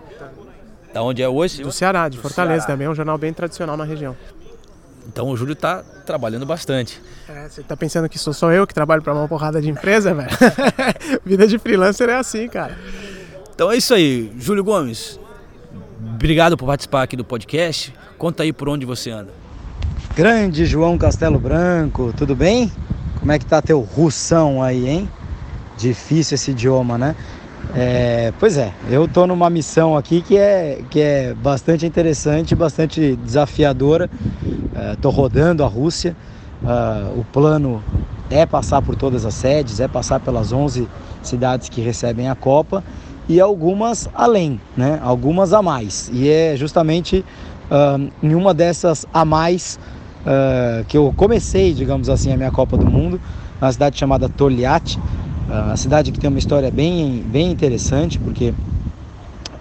da 0.93 1.03
onde 1.03 1.23
é 1.23 1.29
hoje? 1.29 1.63
Do 1.63 1.73
Ceará, 1.73 2.09
de 2.09 2.19
Fortaleza 2.19 2.61
Ceará. 2.61 2.73
também, 2.75 2.87
é 2.87 2.91
um 2.91 2.95
jornal 2.95 3.19
bem 3.19 3.33
tradicional 3.33 3.77
na 3.77 3.85
região. 3.85 4.17
Então 5.09 5.29
o 5.29 5.37
Júlio 5.37 5.55
está 5.55 5.83
trabalhando 6.07 6.47
bastante. 6.47 7.01
É, 7.29 7.49
você 7.49 7.61
está 7.61 7.77
pensando 7.77 8.09
que 8.09 8.19
sou 8.19 8.33
só 8.33 8.53
eu 8.53 8.67
que 8.67 8.73
trabalho 8.73 9.03
para 9.03 9.13
uma 9.13 9.27
porrada 9.27 9.61
de 9.61 9.69
empresa, 9.69 10.15
velho? 10.15 10.31
Vida 11.27 11.47
de 11.47 11.59
freelancer 11.59 12.09
é 12.09 12.15
assim, 12.15 12.49
cara. 12.49 12.79
Então 13.53 13.71
é 13.71 13.77
isso 13.77 13.93
aí, 13.93 14.33
Júlio 14.39 14.63
Gomes. 14.63 15.19
Obrigado 16.05 16.57
por 16.57 16.67
participar 16.67 17.03
aqui 17.03 17.17
do 17.17 17.25
podcast. 17.25 17.95
Conta 18.19 18.43
aí 18.43 18.53
por 18.53 18.69
onde 18.69 18.85
você 18.85 19.11
anda. 19.11 19.31
Grande 20.17 20.67
João 20.67 20.99
Castelo 20.99 21.39
Branco, 21.39 22.13
tudo 22.17 22.35
bem? 22.35 22.73
Como 23.21 23.31
é 23.31 23.39
que 23.39 23.47
tá 23.47 23.63
teu 23.63 23.81
russão 23.81 24.61
aí, 24.61 24.89
hein? 24.89 25.09
Difícil 25.79 26.35
esse 26.35 26.51
idioma, 26.51 26.99
né? 26.99 27.15
É, 27.75 28.33
pois 28.41 28.57
é, 28.57 28.73
eu 28.91 29.07
tô 29.07 29.29
numa 29.29 29.49
missão 29.49 29.97
aqui 29.97 30.21
que 30.21 30.37
é, 30.37 30.83
que 30.91 31.01
é 31.01 31.35
bastante 31.35 31.87
interessante, 31.87 32.55
bastante 32.57 33.15
desafiadora. 33.17 34.11
É, 34.75 34.97
tô 34.97 35.09
rodando 35.11 35.63
a 35.63 35.69
Rússia. 35.69 36.17
Uh, 36.63 37.21
o 37.21 37.25
plano 37.33 37.83
é 38.31 38.47
passar 38.47 38.83
por 38.83 38.97
todas 38.97 39.25
as 39.25 39.35
sedes, 39.35 39.81
é 39.81 39.89
passar 39.89 40.21
pelas 40.21 40.53
11 40.53 40.89
cidades 41.23 41.69
que 41.69 41.81
recebem 41.81 42.29
a 42.29 42.35
Copa 42.35 42.83
e 43.29 43.41
algumas 43.41 44.09
além, 44.15 44.61
né? 44.77 45.01
algumas 45.03 45.53
a 45.53 45.63
mais. 45.63 46.11
E 46.13 46.29
é 46.29 46.57
justamente 46.57 47.25
uh, 47.71 48.11
em 48.23 48.35
uma 48.35 48.53
dessas 48.53 49.07
a 49.13 49.25
mais 49.25 49.79
uh, 50.27 50.85
que 50.87 50.97
eu 50.97 51.13
comecei, 51.17 51.73
digamos 51.73 52.09
assim, 52.09 52.33
a 52.33 52.37
minha 52.37 52.51
Copa 52.51 52.77
do 52.77 52.87
Mundo, 52.87 53.21
na 53.61 53.71
cidade 53.73 53.99
chamada 53.99 54.29
Toliat, 54.29 54.99
uh, 54.99 55.53
uma 55.67 55.77
cidade 55.77 56.11
que 56.13 56.19
tem 56.19 56.29
uma 56.29 56.39
história 56.39 56.71
bem, 56.71 57.23
bem 57.27 57.51
interessante, 57.51 58.19
porque 58.19 58.53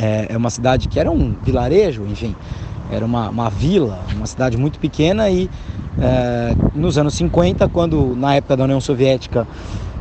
É, 0.04 0.34
é 0.34 0.38
uma 0.38 0.50
cidade 0.50 0.88
que 0.88 1.00
era 1.00 1.12
um 1.12 1.36
vilarejo, 1.44 2.04
enfim, 2.08 2.36
era 2.90 3.06
uma, 3.06 3.30
uma 3.30 3.50
vila, 3.52 4.00
uma 4.16 4.26
cidade 4.26 4.58
muito 4.58 4.80
pequena 4.80 5.30
e 5.30 5.48
é, 6.00 6.56
nos 6.74 6.98
anos 6.98 7.14
50, 7.14 7.70
quando 7.70 8.16
na 8.16 8.34
época 8.34 8.58
da 8.58 8.64
União 8.64 8.82
Soviética 8.82 9.48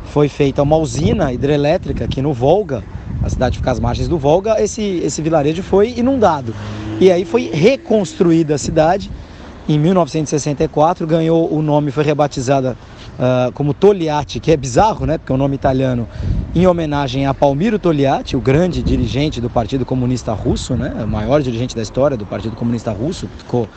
foi 0.05 0.27
feita 0.27 0.63
uma 0.63 0.75
usina 0.75 1.31
hidrelétrica 1.31 2.05
aqui 2.05 2.19
no 2.19 2.33
Volga, 2.33 2.83
a 3.23 3.29
cidade 3.29 3.57
fica 3.57 3.71
às 3.71 3.79
margens 3.79 4.07
do 4.07 4.17
Volga, 4.17 4.61
esse, 4.61 4.81
esse 5.03 5.21
vilarejo 5.21 5.63
foi 5.63 5.93
inundado. 5.97 6.53
E 6.99 7.11
aí 7.11 7.25
foi 7.25 7.49
reconstruída 7.51 8.55
a 8.55 8.57
cidade. 8.57 9.11
Em 9.67 9.77
1964 9.77 11.05
ganhou 11.05 11.53
o 11.53 11.61
nome, 11.61 11.91
foi 11.91 12.03
rebatizada 12.03 12.75
uh, 13.17 13.51
como 13.53 13.73
Togliatti, 13.73 14.39
que 14.39 14.51
é 14.51 14.57
bizarro, 14.57 15.05
né? 15.05 15.17
Porque 15.17 15.31
é 15.31 15.35
um 15.35 15.37
nome 15.37 15.55
italiano, 15.55 16.07
em 16.55 16.65
homenagem 16.65 17.25
a 17.25 17.33
Palmiro 17.33 17.77
Togliatti, 17.77 18.35
o 18.35 18.41
grande 18.41 18.81
dirigente 18.81 19.39
do 19.39 19.49
Partido 19.49 19.85
Comunista 19.85 20.33
Russo, 20.33 20.75
né? 20.75 20.93
O 21.03 21.07
maior 21.07 21.41
dirigente 21.41 21.75
da 21.75 21.81
história 21.81 22.17
do 22.17 22.25
Partido 22.25 22.55
Comunista 22.55 22.91
Russo, 22.91 23.27
ficou 23.37 23.69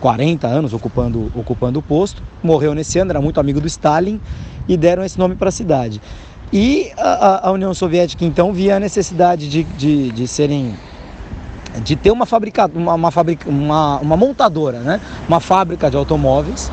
40 0.00 0.46
anos 0.46 0.72
ocupando, 0.72 1.30
ocupando 1.34 1.78
o 1.78 1.82
posto, 1.82 2.22
morreu 2.42 2.74
nesse 2.74 2.98
ano, 2.98 3.10
era 3.10 3.20
muito 3.20 3.38
amigo 3.38 3.60
do 3.60 3.66
Stalin 3.66 4.20
e 4.68 4.76
deram 4.76 5.04
esse 5.04 5.18
nome 5.18 5.34
para 5.34 5.48
a 5.48 5.52
cidade. 5.52 6.00
E 6.52 6.90
a, 6.96 7.48
a, 7.48 7.52
União 7.52 7.72
Soviética 7.72 8.24
então 8.24 8.52
via 8.52 8.76
a 8.76 8.80
necessidade 8.80 9.48
de, 9.48 9.62
de, 9.62 10.10
de 10.10 10.26
serem 10.26 10.74
de 11.84 11.94
ter 11.94 12.10
uma 12.10 12.26
fábrica, 12.26 12.68
uma, 12.74 12.94
uma, 12.94 13.10
fabrica, 13.12 13.48
uma, 13.48 13.98
uma 13.98 14.16
montadora, 14.16 14.80
né? 14.80 15.00
uma 15.28 15.38
fábrica 15.38 15.88
de 15.88 15.96
automóveis 15.96 16.70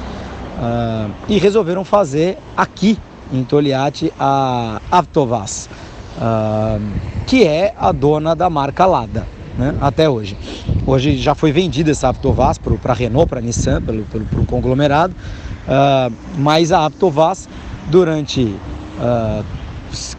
uh, 0.57 1.11
e 1.29 1.37
resolveram 1.37 1.85
fazer 1.85 2.37
aqui 2.55 2.97
em 3.31 3.43
Toliati 3.43 4.11
a 4.19 4.81
Avtovaz, 4.89 5.69
uh, 6.17 6.81
que 7.27 7.45
é 7.45 7.75
a 7.77 7.91
dona 7.91 8.35
da 8.35 8.49
marca 8.49 8.87
Lada 8.87 9.27
né, 9.57 9.75
até 9.81 10.09
hoje. 10.09 10.37
Hoje 10.85 11.17
já 11.17 11.35
foi 11.35 11.51
vendida 11.51 11.91
essa 11.91 12.09
Aptovaz 12.09 12.57
para 12.57 12.93
a 12.93 12.95
Renault, 12.95 13.27
para 13.27 13.39
a 13.39 13.41
Nissan, 13.41 13.81
pelo, 13.81 14.03
pelo 14.03 14.45
conglomerado, 14.45 15.13
uh, 15.67 16.13
mas 16.37 16.71
a 16.71 16.85
Aptovaz, 16.85 17.49
durante 17.89 18.43
uh, 18.43 19.43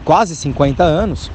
quase 0.09 0.35
50 0.35 0.83
anos, 0.83 1.29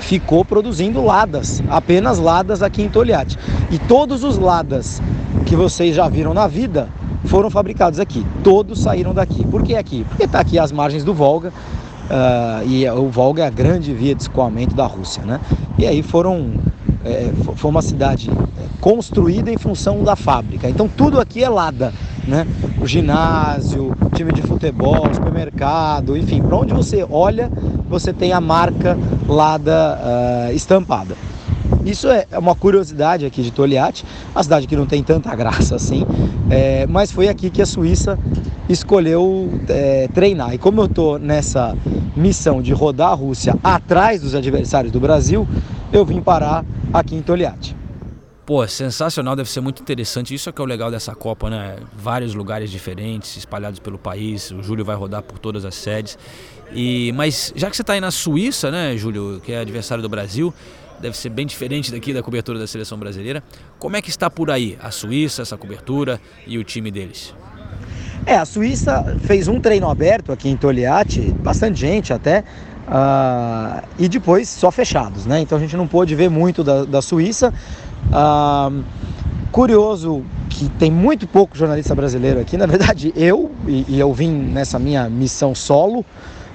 ficou 0.00 0.44
produzindo 0.44 1.00
ladas, 1.00 1.62
apenas 1.68 2.18
ladas 2.18 2.60
aqui 2.60 2.82
em 2.82 2.88
Toliate. 2.88 3.38
E 3.70 3.78
todos 3.78 4.24
os 4.24 4.36
ladas 4.36 5.00
que 5.46 5.54
vocês 5.54 5.94
já 5.94 6.08
viram 6.08 6.34
na 6.34 6.48
vida 6.48 6.88
foram 7.26 7.48
fabricados 7.48 8.00
aqui. 8.00 8.26
Todos 8.42 8.80
saíram 8.80 9.14
daqui. 9.14 9.46
Por 9.46 9.62
que 9.62 9.76
aqui? 9.76 10.04
Porque 10.08 10.24
está 10.24 10.40
aqui 10.40 10.58
as 10.58 10.72
margens 10.72 11.04
do 11.04 11.14
Volga. 11.14 11.50
Uh, 11.50 12.68
e 12.68 12.90
o 12.90 13.08
Volga 13.10 13.44
é 13.44 13.46
a 13.46 13.50
grande 13.50 13.94
via 13.94 14.12
de 14.12 14.22
escoamento 14.22 14.74
da 14.74 14.84
Rússia, 14.84 15.22
né? 15.22 15.38
E 15.78 15.86
aí 15.86 16.02
foram 16.02 16.54
é, 17.04 17.30
foi 17.54 17.70
uma 17.70 17.82
cidade 17.82 18.28
é, 18.28 18.64
construída 18.80 19.52
em 19.52 19.56
função 19.56 20.02
da 20.02 20.16
fábrica. 20.16 20.68
Então 20.68 20.88
tudo 20.88 21.20
aqui 21.20 21.44
é 21.44 21.48
Lada, 21.48 21.94
né? 22.28 22.46
O 22.80 22.86
ginásio, 22.86 23.92
time 24.14 24.32
de 24.32 24.42
futebol, 24.42 25.12
supermercado, 25.12 26.16
enfim, 26.16 26.42
para 26.42 26.56
onde 26.56 26.74
você 26.74 27.04
olha, 27.10 27.50
você 27.88 28.12
tem 28.12 28.32
a 28.32 28.40
marca 28.40 28.96
Lada 29.26 29.98
uh, 29.98 30.54
estampada. 30.54 31.16
Isso 31.84 32.08
é 32.08 32.26
uma 32.38 32.54
curiosidade 32.54 33.24
aqui 33.24 33.42
de 33.42 33.50
Toliate, 33.50 34.04
a 34.34 34.42
cidade 34.42 34.66
que 34.66 34.76
não 34.76 34.84
tem 34.84 35.02
tanta 35.02 35.34
graça 35.34 35.74
assim, 35.74 36.04
é, 36.50 36.86
mas 36.86 37.10
foi 37.10 37.28
aqui 37.28 37.48
que 37.48 37.62
a 37.62 37.66
Suíça 37.66 38.18
escolheu 38.68 39.48
é, 39.68 40.08
treinar. 40.12 40.52
E 40.52 40.58
como 40.58 40.82
eu 40.82 40.86
estou 40.86 41.18
nessa 41.18 41.74
missão 42.14 42.60
de 42.60 42.72
rodar 42.72 43.12
a 43.12 43.14
Rússia 43.14 43.56
atrás 43.62 44.20
dos 44.20 44.34
adversários 44.34 44.92
do 44.92 45.00
Brasil, 45.00 45.46
eu 45.90 46.04
vim 46.04 46.20
parar 46.20 46.64
aqui 46.92 47.14
em 47.14 47.22
Toliate. 47.22 47.77
Pô, 48.48 48.66
sensacional, 48.66 49.36
deve 49.36 49.50
ser 49.50 49.60
muito 49.60 49.82
interessante. 49.82 50.34
Isso 50.34 50.48
é 50.48 50.52
que 50.54 50.58
é 50.58 50.64
o 50.64 50.66
legal 50.66 50.90
dessa 50.90 51.14
Copa, 51.14 51.50
né? 51.50 51.76
Vários 51.92 52.32
lugares 52.34 52.70
diferentes, 52.70 53.36
espalhados 53.36 53.78
pelo 53.78 53.98
país. 53.98 54.50
O 54.50 54.62
Júlio 54.62 54.86
vai 54.86 54.96
rodar 54.96 55.22
por 55.22 55.38
todas 55.38 55.66
as 55.66 55.74
sedes. 55.74 56.16
E 56.72 57.12
mas 57.12 57.52
já 57.54 57.68
que 57.68 57.76
você 57.76 57.82
está 57.82 57.92
aí 57.92 58.00
na 58.00 58.10
Suíça, 58.10 58.70
né, 58.70 58.96
Júlio, 58.96 59.38
que 59.44 59.52
é 59.52 59.58
adversário 59.58 60.00
do 60.00 60.08
Brasil, 60.08 60.54
deve 60.98 61.14
ser 61.14 61.28
bem 61.28 61.44
diferente 61.44 61.92
daqui 61.92 62.14
da 62.14 62.22
cobertura 62.22 62.58
da 62.58 62.66
seleção 62.66 62.96
brasileira. 62.96 63.44
Como 63.78 63.98
é 63.98 64.00
que 64.00 64.08
está 64.08 64.30
por 64.30 64.50
aí 64.50 64.78
a 64.80 64.90
Suíça, 64.90 65.42
essa 65.42 65.58
cobertura 65.58 66.18
e 66.46 66.56
o 66.56 66.64
time 66.64 66.90
deles? 66.90 67.34
É, 68.24 68.38
a 68.38 68.46
Suíça 68.46 69.14
fez 69.24 69.46
um 69.46 69.60
treino 69.60 69.90
aberto 69.90 70.32
aqui 70.32 70.48
em 70.48 70.56
Toliate, 70.56 71.20
bastante 71.32 71.78
gente 71.80 72.14
até, 72.14 72.44
Uh, 72.88 73.86
e 73.98 74.08
depois 74.08 74.48
só 74.48 74.70
fechados, 74.70 75.26
né? 75.26 75.42
Então 75.42 75.58
a 75.58 75.60
gente 75.60 75.76
não 75.76 75.86
pôde 75.86 76.14
ver 76.14 76.30
muito 76.30 76.64
da, 76.64 76.86
da 76.86 77.02
Suíça. 77.02 77.52
Uh, 78.06 78.82
curioso 79.52 80.24
que 80.48 80.68
tem 80.70 80.90
muito 80.90 81.26
pouco 81.26 81.56
jornalista 81.56 81.94
brasileiro 81.94 82.40
aqui, 82.40 82.56
na 82.56 82.66
verdade 82.66 83.12
eu, 83.16 83.50
e, 83.66 83.84
e 83.88 84.00
eu 84.00 84.12
vim 84.12 84.30
nessa 84.30 84.78
minha 84.78 85.08
missão 85.08 85.54
solo, 85.54 86.04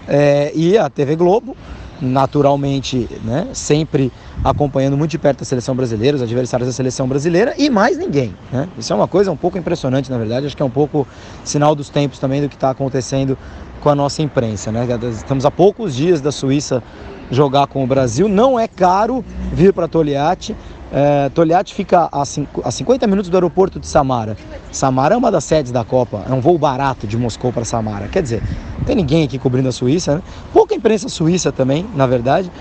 é, 0.08 0.51
e 0.53 0.77
a 0.77 0.89
TV 0.89 1.15
Globo, 1.15 1.56
naturalmente, 2.01 3.08
né, 3.23 3.47
sempre 3.53 4.12
acompanhando 4.43 4.97
muito 4.97 5.12
de 5.12 5.17
perto 5.17 5.43
a 5.43 5.45
seleção 5.45 5.73
brasileira, 5.73 6.17
os 6.17 6.23
adversários 6.23 6.67
da 6.67 6.73
seleção 6.73 7.08
brasileira 7.08 7.53
e 7.58 7.69
mais 7.69 7.97
ninguém. 7.97 8.36
Né? 8.51 8.67
Isso 8.77 8.91
é 8.91 8.95
uma 8.95 9.08
coisa 9.08 9.32
um 9.32 9.38
pouco 9.38 9.58
impressionante, 9.58 10.12
na 10.12 10.17
verdade, 10.17 10.45
acho 10.45 10.58
que 10.58 10.62
é 10.62 10.65
um 10.65 10.69
pouco 10.69 11.08
sinal 11.45 11.73
dos 11.73 11.89
tempos 11.89 12.19
também 12.19 12.41
do 12.41 12.49
que 12.49 12.56
está 12.56 12.69
acontecendo 12.69 13.38
com 13.79 13.89
a 13.89 13.95
nossa 13.95 14.21
imprensa. 14.21 14.71
Né? 14.71 14.86
Estamos 15.12 15.45
a 15.45 15.51
poucos 15.51 15.95
dias 15.95 16.19
da 16.19 16.32
Suíça 16.32 16.84
jogar 17.32 17.67
com 17.67 17.84
o 17.84 17.88
Brasil. 17.88 18.27
Não 18.27 18.60
é 18.60 18.67
caro 18.67 19.23
vir 19.51 19.73
para 19.73 19.88
Toliate. 19.88 20.56
É, 20.95 21.32
fica 21.73 22.08
a, 22.12 22.21
a 22.21 22.71
50 22.71 23.08
minutos 23.08 23.27
do 23.27 23.36
aeroporto 23.36 23.79
de 23.79 23.88
Samara. 23.88 24.38
Samara 24.71 25.15
é 25.15 25.17
uma 25.17 25.32
das 25.32 25.43
sedes 25.43 25.71
da 25.71 25.84
Copa, 25.84 26.23
é 26.29 26.32
um 26.32 26.39
voo 26.39 26.56
barato 26.56 27.08
de 27.08 27.17
Moscou 27.17 27.51
para 27.51 27.65
Samara. 27.65 28.08
Quer 28.08 28.21
dizer, 28.21 28.43
não 28.77 28.86
tem 28.86 28.95
ninguém 28.95 29.23
aqui 29.23 29.39
cobrindo 29.39 29.67
a 29.67 29.71
Suíça, 29.71 30.15
né? 30.15 30.21
pouca 30.53 30.75
imprensa 30.75 31.10
suíça 31.10 31.51
também, 31.51 31.84
na 31.95 32.06
verdade. 32.06 32.51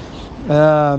É, 0.49 0.99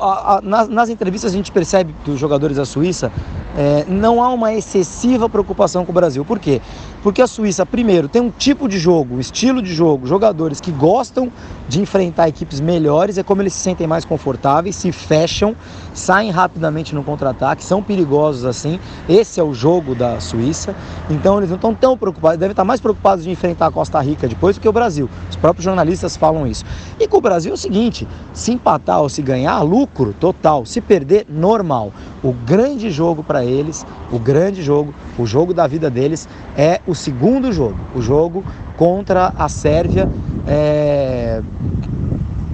a, 0.00 0.36
a, 0.36 0.40
nas, 0.40 0.68
nas, 0.68 0.88
entrevistas 0.88 1.32
a 1.32 1.36
gente 1.36 1.50
percebe 1.50 1.92
dos 2.04 2.18
jogadores 2.18 2.56
da 2.56 2.64
Suíça 2.64 3.10
é, 3.58 3.84
não 3.88 4.22
há 4.22 4.32
uma 4.32 4.54
excessiva 4.54 5.28
preocupação 5.28 5.84
com 5.84 5.90
o 5.90 5.94
Brasil. 5.94 6.24
Por 6.24 6.38
quê? 6.38 6.62
Porque 7.02 7.20
a 7.20 7.26
Suíça, 7.26 7.66
primeiro, 7.66 8.08
tem 8.08 8.22
um 8.22 8.30
tipo 8.30 8.68
de 8.68 8.78
jogo, 8.78 9.16
um 9.16 9.20
estilo 9.20 9.60
de 9.60 9.74
jogo, 9.74 10.06
jogadores 10.06 10.60
que 10.60 10.70
gostam 10.70 11.32
de 11.68 11.80
enfrentar 11.80 12.28
equipes 12.28 12.60
melhores, 12.60 13.18
é 13.18 13.22
como 13.22 13.42
eles 13.42 13.52
se 13.52 13.60
sentem 13.60 13.86
mais 13.86 14.04
confortáveis, 14.04 14.76
se 14.76 14.92
fecham, 14.92 15.56
saem 15.92 16.30
rapidamente 16.30 16.94
no 16.94 17.02
contra-ataque, 17.02 17.64
são 17.64 17.82
perigosos 17.82 18.44
assim. 18.44 18.78
Esse 19.08 19.40
é 19.40 19.42
o 19.42 19.52
jogo 19.52 19.94
da 19.94 20.20
Suíça. 20.20 20.74
Então 21.10 21.38
eles 21.38 21.50
não 21.50 21.56
estão 21.56 21.74
tão 21.74 21.98
preocupados, 21.98 22.38
devem 22.38 22.52
estar 22.52 22.64
mais 22.64 22.80
preocupados 22.80 23.24
de 23.24 23.30
enfrentar 23.30 23.66
a 23.66 23.70
Costa 23.72 24.00
Rica 24.00 24.28
depois 24.28 24.56
do 24.56 24.60
que 24.60 24.68
o 24.68 24.72
Brasil. 24.72 25.10
Os 25.28 25.36
próprios 25.36 25.64
jornalistas 25.64 26.16
falam 26.16 26.46
isso. 26.46 26.64
E 26.98 27.08
com 27.08 27.18
o 27.18 27.20
Brasil 27.20 27.50
é 27.52 27.54
o 27.54 27.58
seguinte: 27.58 28.06
se 28.32 28.52
empatar 28.52 29.00
ou 29.00 29.08
se 29.08 29.20
ganhar, 29.20 29.60
lucro 29.62 30.14
total. 30.18 30.64
Se 30.64 30.80
perder, 30.80 31.26
normal. 31.28 31.92
O 32.22 32.32
grande 32.32 32.90
jogo 32.90 33.22
para 33.22 33.44
eles, 33.48 33.86
o 34.12 34.18
grande 34.18 34.62
jogo, 34.62 34.94
o 35.18 35.26
jogo 35.26 35.52
da 35.52 35.66
vida 35.66 35.90
deles 35.90 36.28
é 36.56 36.80
o 36.86 36.94
segundo 36.94 37.52
jogo, 37.52 37.78
o 37.94 38.00
jogo 38.00 38.44
contra 38.76 39.32
a 39.36 39.48
Sérvia, 39.48 40.08
é... 40.46 41.42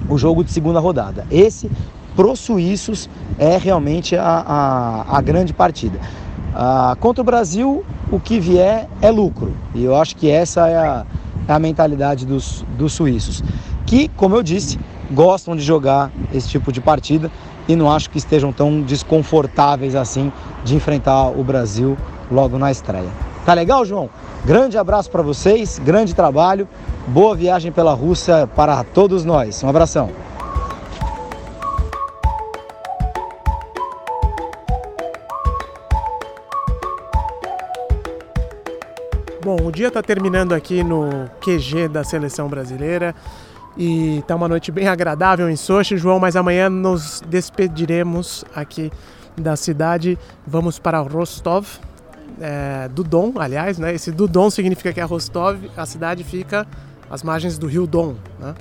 o 0.09 0.17
jogo 0.17 0.43
de 0.43 0.51
segunda 0.51 0.79
rodada. 0.79 1.25
Esse, 1.29 1.69
os 2.17 2.39
suíços, 2.39 3.09
é 3.37 3.57
realmente 3.57 4.15
a, 4.15 4.23
a, 4.23 5.17
a 5.17 5.21
grande 5.21 5.53
partida. 5.53 5.99
Ah, 6.53 6.95
contra 6.99 7.21
o 7.21 7.25
Brasil, 7.25 7.83
o 8.09 8.19
que 8.19 8.39
vier 8.39 8.87
é 9.01 9.11
lucro. 9.11 9.53
E 9.73 9.83
eu 9.83 9.95
acho 9.95 10.15
que 10.15 10.29
essa 10.29 10.67
é 10.67 10.77
a, 10.77 11.05
é 11.47 11.53
a 11.53 11.59
mentalidade 11.59 12.25
dos, 12.25 12.65
dos 12.77 12.93
suíços. 12.93 13.43
Que, 13.85 14.07
como 14.09 14.35
eu 14.35 14.41
disse, 14.41 14.79
gostam 15.11 15.55
de 15.55 15.61
jogar 15.61 16.11
esse 16.33 16.47
tipo 16.47 16.71
de 16.71 16.79
partida 16.79 17.29
e 17.67 17.75
não 17.75 17.91
acho 17.91 18.09
que 18.09 18.17
estejam 18.17 18.51
tão 18.51 18.81
desconfortáveis 18.81 19.95
assim 19.95 20.31
de 20.63 20.75
enfrentar 20.75 21.29
o 21.29 21.43
Brasil 21.43 21.97
logo 22.31 22.57
na 22.57 22.71
estreia. 22.71 23.09
Tá 23.45 23.53
legal, 23.53 23.85
João? 23.85 24.09
Grande 24.43 24.77
abraço 24.77 25.09
para 25.09 25.21
vocês, 25.21 25.79
grande 25.79 26.13
trabalho, 26.13 26.67
boa 27.07 27.35
viagem 27.35 27.71
pela 27.71 27.93
Rússia 27.93 28.47
para 28.55 28.83
todos 28.83 29.25
nós. 29.25 29.63
Um 29.63 29.69
abração. 29.69 30.09
Bom, 39.43 39.57
o 39.63 39.71
dia 39.71 39.89
está 39.89 40.01
terminando 40.01 40.53
aqui 40.53 40.83
no 40.83 41.29
QG 41.39 41.87
da 41.87 42.03
seleção 42.03 42.47
brasileira. 42.47 43.13
E 43.77 44.23
tá 44.25 44.35
uma 44.35 44.47
noite 44.47 44.71
bem 44.71 44.87
agradável 44.87 45.49
em 45.49 45.55
Sochi, 45.55 45.97
João, 45.97 46.19
mas 46.19 46.35
amanhã 46.35 46.69
nos 46.69 47.21
despediremos 47.27 48.45
aqui 48.55 48.91
da 49.37 49.55
cidade. 49.55 50.17
Vamos 50.47 50.79
para 50.79 50.99
Rostov, 50.99 51.67
é, 52.39 52.87
do 52.89 53.03
Don, 53.03 53.33
aliás, 53.37 53.77
né? 53.77 53.93
Esse 53.93 54.11
do 54.11 54.27
Don 54.27 54.49
significa 54.49 54.93
que 54.93 55.01
a 55.01 55.05
Rostov, 55.05 55.57
a 55.75 55.85
cidade 55.85 56.23
fica 56.23 56.65
às 57.09 57.21
margens 57.21 57.57
do 57.57 57.67
rio 57.67 57.85
Don, 57.85 58.15
né? 58.39 58.53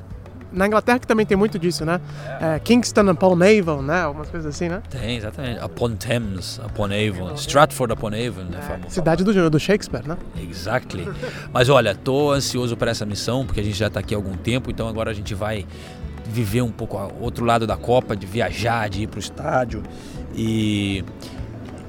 Na 0.55 0.67
Inglaterra 0.67 0.99
que 0.99 1.07
também 1.07 1.27
tem 1.27 1.37
muito 1.37 1.59
disso, 1.59 1.85
né? 1.85 2.01
É, 2.41 2.59
Kingston 2.59 3.11
upon 3.11 3.39
Avon, 3.43 3.83
né? 3.83 4.03
Algumas 4.03 4.31
coisas 4.31 4.55
assim, 4.55 4.69
né? 4.69 4.83
Tem, 4.89 5.17
exatamente. 5.17 5.63
Upon 5.65 5.97
Thames, 5.97 6.61
upon 6.65 6.85
Avon. 6.87 7.35
Stratford 7.35 7.93
upon 7.93 8.09
Avon, 8.09 8.45
né? 8.45 8.61
famoso. 8.63 8.91
Cidade 8.91 9.25
do, 9.25 9.51
do 9.51 9.59
Shakespeare, 9.59 10.07
né? 10.07 10.17
Exactly. 10.41 11.09
Mas 11.53 11.69
olha, 11.69 11.95
tô 11.95 12.33
ansioso 12.33 12.77
para 12.77 12.91
essa 12.91 13.05
missão, 13.05 13.45
porque 13.45 13.61
a 13.61 13.65
gente 13.65 13.77
já 13.77 13.91
tá 13.91 14.01
aqui 14.01 14.15
há 14.15 14.19
algum 14.19 14.37
tempo, 14.37 14.71
então 14.71 14.89
agora 14.89 15.11
a 15.11 15.15
gente 15.15 15.35
vai 15.35 15.67
viver 16.27 16.63
um 16.63 16.71
pouco 16.71 16.97
o 16.97 17.23
outro 17.23 17.45
lado 17.45 17.67
da 17.67 17.77
Copa, 17.77 18.17
de 18.17 18.27
viajar, 18.27 18.89
de 18.89 19.03
ir 19.03 19.07
pro 19.07 19.21
estádio. 19.21 19.83
E 20.35 21.05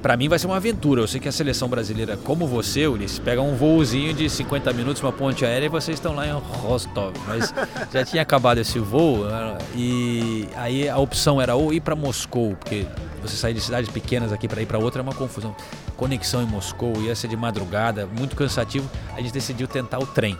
para 0.02 0.16
mim 0.16 0.28
vai 0.28 0.38
ser 0.38 0.46
uma 0.46 0.56
aventura. 0.56 1.00
Eu 1.00 1.08
sei 1.08 1.20
que 1.20 1.28
a 1.28 1.32
seleção 1.32 1.68
brasileira, 1.68 2.16
como 2.16 2.46
você, 2.46 2.86
Ulisses, 2.86 3.18
pega 3.18 3.42
um 3.42 3.54
voozinho 3.54 4.14
de 4.14 4.28
50 4.28 4.72
minutos, 4.72 5.02
uma 5.02 5.12
ponte 5.12 5.44
aérea 5.44 5.66
e 5.66 5.68
vocês 5.68 5.98
estão 5.98 6.14
lá 6.14 6.26
em 6.26 6.32
Rostov. 6.32 7.14
Mas 7.26 7.52
já 7.92 8.04
tinha 8.04 8.22
acabado 8.22 8.58
esse 8.58 8.78
voo 8.78 9.24
né? 9.24 9.58
e 9.74 10.48
aí 10.56 10.88
a 10.88 10.98
opção 10.98 11.40
era 11.40 11.54
ou 11.54 11.72
ir 11.72 11.80
para 11.80 11.96
Moscou, 11.96 12.54
porque 12.56 12.86
você 13.20 13.36
sair 13.36 13.54
de 13.54 13.60
cidades 13.60 13.90
pequenas 13.90 14.32
aqui 14.32 14.46
para 14.46 14.62
ir 14.62 14.66
para 14.66 14.78
outra 14.78 15.00
é 15.00 15.02
uma 15.02 15.14
confusão. 15.14 15.54
Conexão 15.96 16.42
em 16.42 16.46
Moscou 16.46 17.00
ia 17.02 17.14
ser 17.14 17.28
de 17.28 17.36
madrugada, 17.36 18.06
muito 18.06 18.36
cansativo. 18.36 18.88
A 19.14 19.20
gente 19.20 19.32
decidiu 19.32 19.66
tentar 19.66 19.98
o 19.98 20.06
trem. 20.06 20.36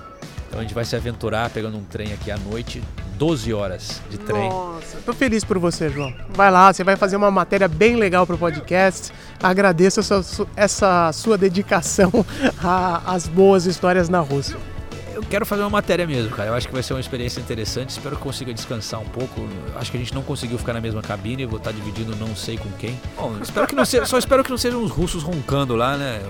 Então 0.49 0.61
a 0.61 0.63
gente 0.63 0.75
vai 0.75 0.85
se 0.85 0.95
aventurar 0.95 1.51
pegando 1.51 1.77
um 1.77 1.85
trem 1.85 2.13
aqui 2.13 2.31
à 2.31 2.39
noite, 2.39 2.83
12 3.17 3.53
horas 3.53 4.03
de 4.11 4.19
trem. 4.19 4.49
Nossa, 4.49 4.99
tô 5.05 5.13
feliz 5.13 5.45
por 5.45 5.59
você, 5.59 5.89
João. 5.89 6.13
Vai 6.31 6.51
lá, 6.51 6.73
você 6.73 6.85
vai 6.85 6.97
fazer 6.97 7.17
uma 7.17 7.31
matéria 7.31 7.67
bem 7.67 7.97
legal 7.97 8.27
pro 8.27 8.37
podcast. 8.37 9.13
Agradeço 9.43 10.01
essa, 10.01 10.23
essa 10.55 11.13
sua 11.13 11.39
dedicação 11.39 12.11
às 13.07 13.27
boas 13.27 13.67
histórias 13.67 14.09
na 14.09 14.21
Rússia. 14.21 14.57
Eu 15.15 15.23
quero 15.23 15.47
fazer 15.47 15.63
uma 15.63 15.71
matéria 15.71 16.07
mesmo, 16.07 16.31
cara. 16.37 16.51
Eu 16.51 16.55
acho 16.55 16.67
que 16.69 16.75
vai 16.75 16.83
ser 16.83 16.93
uma 16.93 17.01
experiência 17.01 17.41
interessante. 17.41 17.89
Espero 17.89 18.17
que 18.17 18.23
consiga 18.23 18.53
descansar 18.53 19.01
um 19.01 19.09
pouco. 19.09 19.49
Acho 19.75 19.91
que 19.91 19.97
a 19.97 20.01
gente 20.01 20.15
não 20.15 20.23
conseguiu 20.23 20.59
ficar 20.59 20.75
na 20.75 20.81
mesma 20.81 21.01
cabine. 21.01 21.47
Vou 21.47 21.57
estar 21.57 21.73
dividindo 21.73 22.15
não 22.17 22.37
sei 22.37 22.59
com 22.59 22.71
quem. 22.73 23.01
Bom, 23.17 23.35
espero 23.41 23.67
que 23.67 23.75
não 23.75 23.87
seja, 23.87 24.05
só 24.05 24.19
espero 24.19 24.45
que 24.45 24.51
não 24.51 24.59
sejam 24.59 24.83
os 24.83 24.91
russos 24.91 25.23
roncando 25.23 25.75
lá, 25.75 25.97
né? 25.97 26.21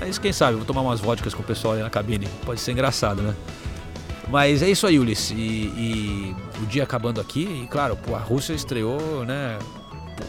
Mas 0.00 0.18
quem 0.18 0.32
sabe, 0.32 0.56
vou 0.56 0.64
tomar 0.64 0.80
umas 0.80 0.98
vodkas 0.98 1.32
com 1.32 1.42
o 1.42 1.46
pessoal 1.46 1.74
ali 1.74 1.84
na 1.84 1.90
cabine. 1.90 2.26
Pode 2.44 2.60
ser 2.60 2.72
engraçado, 2.72 3.22
né? 3.22 3.32
Mas 4.32 4.62
é 4.62 4.70
isso 4.70 4.86
aí, 4.86 4.98
Ulisses. 4.98 5.30
E, 5.30 5.34
e 5.36 6.36
o 6.62 6.66
dia 6.66 6.84
acabando 6.84 7.20
aqui, 7.20 7.64
e 7.64 7.66
claro, 7.66 7.94
pô, 7.94 8.14
a 8.14 8.18
Rússia 8.18 8.54
estreou, 8.54 9.26
né? 9.26 9.58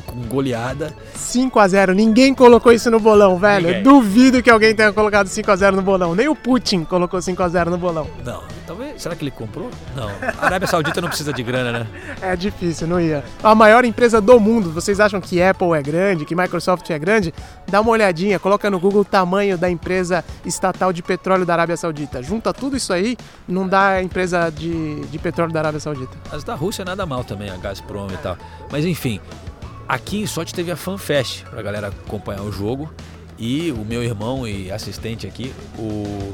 Com 0.06 0.22
goleada. 0.24 0.94
5 1.16 1.60
a 1.60 1.68
0 1.68 1.94
ninguém 1.94 2.34
colocou 2.34 2.72
isso 2.72 2.90
no 2.92 3.00
bolão, 3.00 3.38
velho. 3.38 3.68
Ninguém. 3.68 3.84
Duvido 3.84 4.44
que 4.44 4.50
alguém 4.50 4.76
tenha 4.76 4.92
colocado 4.92 5.28
5 5.28 5.50
a 5.52 5.56
0 5.56 5.76
no 5.76 5.82
bolão. 5.82 6.16
Nem 6.16 6.28
o 6.28 6.36
Putin 6.36 6.84
colocou 6.84 7.22
5 7.22 7.42
a 7.42 7.48
0 7.48 7.72
no 7.72 7.78
bolão. 7.78 8.08
Não, 8.24 8.44
talvez. 8.68 9.02
Será 9.02 9.16
que 9.16 9.24
ele 9.24 9.32
comprou? 9.32 9.70
Não. 9.96 10.10
A 10.40 10.46
Arábia 10.46 10.68
Saudita 10.68 11.02
não 11.02 11.08
precisa 11.08 11.34
de 11.34 11.44
grana, 11.44 11.72
né? 11.72 11.88
É 12.22 12.36
difícil, 12.36 12.88
não 12.88 13.00
ia. 13.00 13.24
A 13.44 13.54
maior 13.54 13.84
empresa 13.86 14.22
do 14.22 14.40
mundo. 14.40 14.72
Vocês 14.72 15.00
acham 15.00 15.20
que 15.20 15.42
Apple 15.42 15.74
é 15.74 15.82
grande, 15.82 16.26
que 16.26 16.36
Microsoft 16.36 16.90
é 16.90 16.98
grande? 16.98 17.34
Dá 17.68 17.82
uma 17.82 17.92
olhadinha, 17.92 18.40
coloca 18.40 18.70
no 18.70 18.80
Google 18.80 19.02
o 19.02 19.06
tamanho 19.06 19.58
da 19.58 19.70
empresa 19.70 20.24
estatal 20.46 20.94
de 20.94 21.02
petróleo 21.02 21.46
da 21.46 21.54
Arábia 21.54 21.76
Saudita. 21.78 22.22
Junta 22.24 22.54
tudo 22.54 22.78
isso 22.78 22.94
aí, 22.94 23.18
não 23.48 23.68
dá 23.68 23.90
a 23.90 24.04
empresa 24.04 24.50
de, 24.50 25.02
de 25.06 25.20
petróleo 25.20 25.52
da 25.52 25.60
Arábia 25.60 25.80
Saudita. 25.80 26.18
As 26.32 26.44
da 26.44 26.56
Rússia 26.56 26.86
nada 26.86 27.06
mal 27.06 27.24
também, 27.24 27.50
a 27.50 27.58
Gazprom 27.58 28.08
e 28.12 28.18
tal. 28.18 28.38
Mas 28.72 28.86
enfim, 28.86 29.20
aqui 29.88 30.22
em 30.22 30.28
Sochi 30.28 30.54
teve 30.54 30.72
a 30.72 30.76
FanFest 30.76 31.44
pra 31.46 31.62
galera 31.62 31.88
acompanhar 31.88 32.42
o 32.42 32.52
jogo. 32.52 32.94
E 33.38 33.72
o 33.72 33.84
meu 33.84 34.04
irmão 34.04 34.48
e 34.48 34.72
assistente 34.72 35.26
aqui, 35.26 35.54
o 35.78 36.34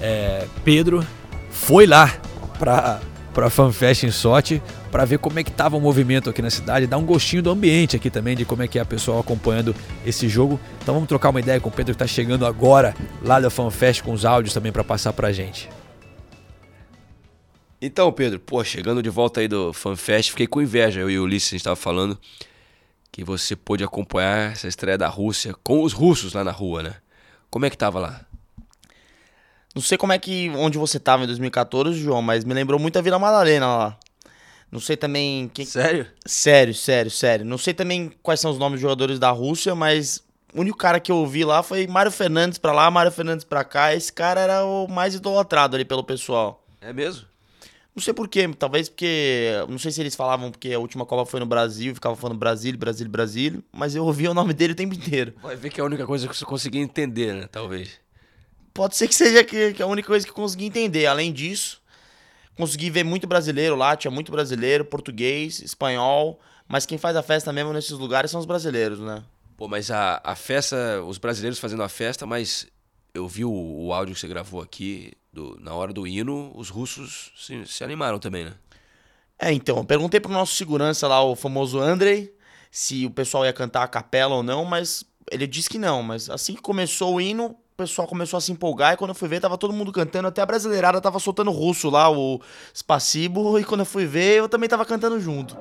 é, 0.00 0.46
Pedro, 0.64 1.04
foi 1.50 1.86
lá 1.86 2.14
pra, 2.58 3.00
pra 3.34 3.50
FanFest 3.50 4.04
em 4.04 4.10
Sochi 4.10 4.62
pra 4.90 5.04
ver 5.04 5.18
como 5.18 5.38
é 5.38 5.44
que 5.44 5.50
tava 5.50 5.76
o 5.76 5.80
movimento 5.80 6.30
aqui 6.30 6.40
na 6.40 6.48
cidade, 6.48 6.86
dar 6.86 6.96
um 6.96 7.04
gostinho 7.04 7.42
do 7.42 7.50
ambiente 7.50 7.96
aqui 7.96 8.08
também, 8.08 8.36
de 8.36 8.44
como 8.44 8.62
é 8.62 8.68
que 8.68 8.78
é 8.78 8.82
a 8.82 8.84
pessoa 8.84 9.20
acompanhando 9.20 9.74
esse 10.06 10.28
jogo. 10.28 10.58
Então 10.82 10.94
vamos 10.94 11.08
trocar 11.08 11.30
uma 11.30 11.40
ideia 11.40 11.60
com 11.60 11.68
o 11.68 11.72
Pedro 11.72 11.92
que 11.92 11.98
tá 11.98 12.06
chegando 12.06 12.46
agora 12.46 12.94
lá 13.22 13.40
da 13.40 13.50
FanFest 13.50 14.02
com 14.02 14.12
os 14.12 14.24
áudios 14.24 14.54
também 14.54 14.72
pra 14.72 14.84
passar 14.84 15.12
pra 15.12 15.32
gente. 15.32 15.68
Então, 17.80 18.10
Pedro, 18.10 18.40
pô, 18.40 18.64
chegando 18.64 19.02
de 19.02 19.10
volta 19.10 19.40
aí 19.40 19.48
do 19.48 19.72
FanFest, 19.72 20.30
fiquei 20.30 20.46
com 20.46 20.62
inveja, 20.62 21.00
eu 21.00 21.10
e 21.10 21.18
o 21.18 21.24
Ulisses, 21.24 21.50
a 21.50 21.56
gente 21.56 21.64
tava 21.64 21.76
falando, 21.76 22.18
que 23.10 23.24
você 23.24 23.56
pôde 23.56 23.84
acompanhar 23.84 24.52
essa 24.52 24.68
estreia 24.68 24.98
da 24.98 25.08
Rússia 25.08 25.54
com 25.62 25.82
os 25.82 25.92
russos 25.92 26.32
lá 26.32 26.44
na 26.44 26.52
rua, 26.52 26.82
né? 26.82 26.94
Como 27.50 27.64
é 27.64 27.70
que 27.70 27.78
tava 27.78 27.98
lá? 27.98 28.26
Não 29.74 29.82
sei 29.82 29.98
como 29.98 30.12
é 30.12 30.18
que 30.18 30.50
onde 30.56 30.78
você 30.78 30.98
tava 30.98 31.24
em 31.24 31.26
2014, 31.26 31.98
João, 31.98 32.22
mas 32.22 32.44
me 32.44 32.54
lembrou 32.54 32.80
muito 32.80 32.98
a 32.98 33.02
Vila 33.02 33.18
Madalena 33.18 33.66
lá. 33.66 33.98
Não 34.70 34.80
sei 34.80 34.96
também 34.96 35.50
quem 35.52 35.64
Sério? 35.64 36.06
Sério, 36.24 36.74
sério, 36.74 37.10
sério. 37.10 37.44
Não 37.44 37.58
sei 37.58 37.72
também 37.72 38.10
quais 38.22 38.40
são 38.40 38.50
os 38.50 38.58
nomes 38.58 38.74
dos 38.74 38.82
jogadores 38.82 39.18
da 39.18 39.30
Rússia, 39.30 39.74
mas 39.74 40.22
o 40.54 40.60
único 40.60 40.78
cara 40.78 40.98
que 40.98 41.12
eu 41.12 41.26
vi 41.26 41.44
lá 41.44 41.62
foi 41.62 41.86
Mário 41.86 42.10
Fernandes 42.10 42.58
pra 42.58 42.72
lá, 42.72 42.90
Mário 42.90 43.12
Fernandes 43.12 43.44
pra 43.44 43.64
cá. 43.64 43.94
Esse 43.94 44.12
cara 44.12 44.40
era 44.40 44.64
o 44.64 44.88
mais 44.88 45.14
idolatrado 45.14 45.76
ali 45.76 45.84
pelo 45.84 46.02
pessoal. 46.02 46.64
É 46.80 46.92
mesmo? 46.92 47.26
Não 47.96 48.02
sei 48.02 48.12
porquê, 48.12 48.46
talvez 48.58 48.90
porque. 48.90 49.52
Não 49.70 49.78
sei 49.78 49.90
se 49.90 50.02
eles 50.02 50.14
falavam 50.14 50.50
porque 50.50 50.70
a 50.70 50.78
última 50.78 51.06
Copa 51.06 51.24
foi 51.24 51.40
no 51.40 51.46
Brasil, 51.46 51.94
ficava 51.94 52.14
falando 52.14 52.36
Brasil, 52.36 52.76
Brasil, 52.76 53.08
Brasil, 53.08 53.64
mas 53.72 53.94
eu 53.94 54.04
ouvia 54.04 54.30
o 54.30 54.34
nome 54.34 54.52
dele 54.52 54.74
o 54.74 54.76
tempo 54.76 54.94
inteiro. 54.94 55.32
Vai 55.42 55.56
ver 55.56 55.70
que 55.70 55.80
é 55.80 55.82
a 55.82 55.86
única 55.86 56.04
coisa 56.04 56.28
que 56.28 56.36
você 56.36 56.44
conseguia 56.44 56.82
entender, 56.82 57.32
né? 57.32 57.48
Talvez. 57.50 57.98
Pode 58.74 58.94
ser 58.96 59.08
que 59.08 59.14
seja 59.14 59.42
que, 59.42 59.72
que 59.72 59.82
a 59.82 59.86
única 59.86 60.06
coisa 60.06 60.26
que 60.26 60.30
eu 60.30 60.34
consegui 60.34 60.66
entender. 60.66 61.06
Além 61.06 61.32
disso, 61.32 61.80
consegui 62.54 62.90
ver 62.90 63.02
muito 63.02 63.26
brasileiro 63.26 63.74
lá, 63.74 63.96
tinha 63.96 64.10
muito 64.10 64.30
brasileiro, 64.30 64.84
português, 64.84 65.60
espanhol, 65.60 66.38
mas 66.68 66.84
quem 66.84 66.98
faz 66.98 67.16
a 67.16 67.22
festa 67.22 67.50
mesmo 67.50 67.72
nesses 67.72 67.92
lugares 67.92 68.30
são 68.30 68.38
os 68.38 68.44
brasileiros, 68.44 69.00
né? 69.00 69.24
Pô, 69.56 69.68
mas 69.68 69.90
a, 69.90 70.20
a 70.22 70.36
festa, 70.36 71.02
os 71.02 71.16
brasileiros 71.16 71.58
fazendo 71.58 71.82
a 71.82 71.88
festa, 71.88 72.26
mas 72.26 72.66
eu 73.14 73.26
vi 73.26 73.42
o, 73.42 73.50
o 73.50 73.90
áudio 73.90 74.14
que 74.14 74.20
você 74.20 74.28
gravou 74.28 74.60
aqui, 74.60 75.14
do- 75.36 75.58
na 75.60 75.74
hora 75.74 75.92
do 75.92 76.06
hino, 76.06 76.50
os 76.54 76.70
russos 76.70 77.30
se, 77.36 77.64
se 77.66 77.84
animaram 77.84 78.18
também, 78.18 78.46
né? 78.46 78.54
É, 79.38 79.52
então, 79.52 79.76
eu 79.76 79.84
perguntei 79.84 80.18
pro 80.18 80.32
nosso 80.32 80.54
segurança 80.54 81.06
lá, 81.06 81.22
o 81.22 81.36
famoso 81.36 81.78
Andrei, 81.78 82.34
se 82.70 83.04
o 83.04 83.10
pessoal 83.10 83.44
ia 83.44 83.52
cantar 83.52 83.82
a 83.82 83.88
capela 83.88 84.34
ou 84.34 84.42
não, 84.42 84.64
mas 84.64 85.04
ele 85.30 85.46
disse 85.46 85.68
que 85.68 85.78
não. 85.78 86.02
Mas 86.02 86.30
assim 86.30 86.54
que 86.54 86.62
começou 86.62 87.16
o 87.16 87.20
hino, 87.20 87.48
o 87.48 87.76
pessoal 87.76 88.08
começou 88.08 88.38
a 88.38 88.40
se 88.40 88.50
empolgar 88.50 88.94
e 88.94 88.96
quando 88.96 89.10
eu 89.10 89.14
fui 89.14 89.28
ver, 89.28 89.40
tava 89.40 89.58
todo 89.58 89.74
mundo 89.74 89.92
cantando, 89.92 90.26
até 90.28 90.40
a 90.40 90.46
brasileirada 90.46 91.02
tava 91.02 91.18
soltando 91.18 91.50
russo 91.50 91.90
lá, 91.90 92.10
o 92.10 92.40
Spacibo, 92.74 93.58
e 93.58 93.64
quando 93.64 93.80
eu 93.80 93.86
fui 93.86 94.06
ver, 94.06 94.38
eu 94.38 94.48
também 94.48 94.70
tava 94.70 94.86
cantando 94.86 95.20
junto. 95.20 95.54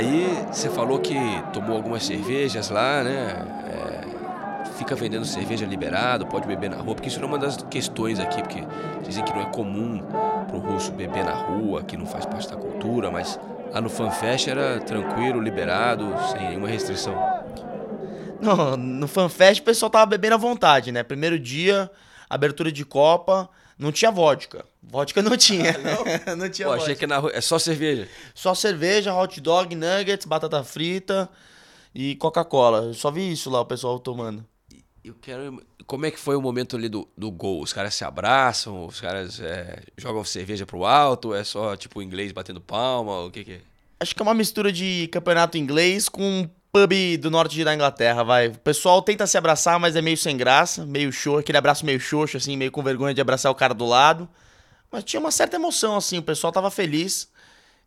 Aí 0.00 0.46
você 0.50 0.68
falou 0.70 0.98
que 0.98 1.14
tomou 1.52 1.76
algumas 1.76 2.04
cervejas 2.04 2.70
lá, 2.70 3.02
né? 3.04 3.44
É, 3.66 4.70
fica 4.78 4.94
vendendo 4.94 5.24
cerveja 5.24 5.66
liberado, 5.66 6.26
pode 6.26 6.46
beber 6.46 6.70
na 6.70 6.76
rua, 6.76 6.94
porque 6.94 7.08
isso 7.08 7.20
é 7.20 7.24
uma 7.24 7.38
das 7.38 7.58
questões 7.70 8.18
aqui, 8.18 8.42
porque 8.42 8.62
dizem 9.06 9.22
que 9.24 9.32
não 9.32 9.42
é 9.42 9.46
comum 9.46 10.02
pro 10.48 10.58
russo 10.58 10.90
beber 10.92 11.24
na 11.24 11.34
rua, 11.34 11.82
que 11.82 11.96
não 11.96 12.06
faz 12.06 12.24
parte 12.24 12.48
da 12.48 12.56
cultura, 12.56 13.10
mas 13.10 13.38
lá 13.72 13.80
no 13.80 13.90
FanFest 13.90 14.48
era 14.48 14.80
tranquilo, 14.80 15.40
liberado, 15.40 16.12
sem 16.32 16.48
nenhuma 16.48 16.68
restrição. 16.68 17.14
Não, 18.40 18.76
no 18.76 19.06
FanFest 19.06 19.60
o 19.60 19.64
pessoal 19.64 19.90
tava 19.90 20.06
bebendo 20.06 20.34
à 20.34 20.38
vontade, 20.38 20.90
né? 20.90 21.02
Primeiro 21.02 21.38
dia, 21.38 21.90
abertura 22.28 22.72
de 22.72 22.86
Copa, 22.86 23.50
não 23.80 23.90
tinha 23.90 24.10
vodka. 24.10 24.64
Vodka 24.82 25.22
não 25.22 25.36
tinha. 25.38 25.74
não, 26.36 26.50
tinha 26.50 26.68
Pô, 26.68 26.74
vodka. 26.74 26.84
achei 26.84 26.94
que 26.94 27.06
na 27.06 27.16
rua 27.16 27.32
é 27.34 27.40
só 27.40 27.58
cerveja. 27.58 28.06
Só 28.34 28.54
cerveja, 28.54 29.14
hot 29.14 29.40
dog, 29.40 29.74
nuggets, 29.74 30.26
batata 30.26 30.62
frita 30.62 31.28
e 31.94 32.14
Coca-Cola. 32.16 32.92
Só 32.92 33.10
vi 33.10 33.32
isso 33.32 33.48
lá, 33.48 33.62
o 33.62 33.64
pessoal 33.64 33.98
tomando. 33.98 34.44
Eu 35.02 35.14
quero. 35.14 35.62
Como 35.86 36.04
é 36.04 36.10
que 36.10 36.18
foi 36.20 36.36
o 36.36 36.42
momento 36.42 36.76
ali 36.76 36.90
do, 36.90 37.08
do 37.16 37.30
gol? 37.30 37.62
Os 37.62 37.72
caras 37.72 37.94
se 37.94 38.04
abraçam, 38.04 38.84
os 38.84 39.00
caras 39.00 39.40
é, 39.40 39.82
jogam 39.96 40.22
cerveja 40.24 40.66
pro 40.66 40.84
alto, 40.84 41.34
é 41.34 41.42
só 41.42 41.74
tipo 41.74 42.02
inglês 42.02 42.32
batendo 42.32 42.60
palma, 42.60 43.20
o 43.24 43.30
que 43.30 43.42
que 43.42 43.52
é? 43.52 43.60
Acho 43.98 44.14
que 44.14 44.20
é 44.20 44.24
uma 44.24 44.34
mistura 44.34 44.70
de 44.70 45.08
campeonato 45.10 45.56
inglês 45.56 46.06
com 46.06 46.48
pub 46.72 46.92
do 47.18 47.30
norte 47.30 47.62
da 47.64 47.74
Inglaterra, 47.74 48.22
vai. 48.22 48.48
O 48.48 48.58
pessoal 48.58 49.02
tenta 49.02 49.26
se 49.26 49.36
abraçar, 49.36 49.78
mas 49.78 49.96
é 49.96 50.02
meio 50.02 50.16
sem 50.16 50.36
graça, 50.36 50.86
meio 50.86 51.12
xoxo, 51.12 51.38
aquele 51.38 51.58
abraço 51.58 51.84
meio 51.84 52.00
xoxo, 52.00 52.36
assim, 52.36 52.56
meio 52.56 52.70
com 52.70 52.82
vergonha 52.82 53.14
de 53.14 53.20
abraçar 53.20 53.50
o 53.50 53.54
cara 53.54 53.74
do 53.74 53.86
lado. 53.86 54.28
Mas 54.90 55.04
tinha 55.04 55.20
uma 55.20 55.30
certa 55.30 55.56
emoção, 55.56 55.96
assim, 55.96 56.18
o 56.18 56.22
pessoal 56.22 56.52
tava 56.52 56.70
feliz. 56.70 57.30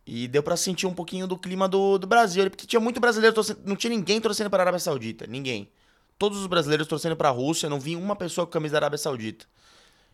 E 0.06 0.28
deu 0.28 0.42
pra 0.42 0.56
sentir 0.56 0.86
um 0.86 0.92
pouquinho 0.94 1.26
do 1.26 1.38
clima 1.38 1.66
do, 1.66 1.96
do 1.96 2.06
Brasil, 2.06 2.50
porque 2.50 2.66
tinha 2.66 2.80
muito 2.80 3.00
brasileiro 3.00 3.34
torcendo, 3.34 3.60
não 3.64 3.74
tinha 3.74 3.90
ninguém 3.90 4.20
torcendo 4.20 4.50
para 4.50 4.62
a 4.62 4.64
Arábia 4.64 4.78
Saudita, 4.78 5.26
ninguém. 5.26 5.70
todos 6.18 6.38
os 6.38 6.46
brasileiros 6.46 6.86
torcendo 6.86 7.16
pra 7.16 7.30
Rússia, 7.30 7.70
não 7.70 7.80
vi 7.80 7.96
uma 7.96 8.16
pessoa 8.16 8.46
com 8.46 8.52
camisa 8.52 8.72
da 8.72 8.78
Arábia 8.78 8.98
Saudita. 8.98 9.46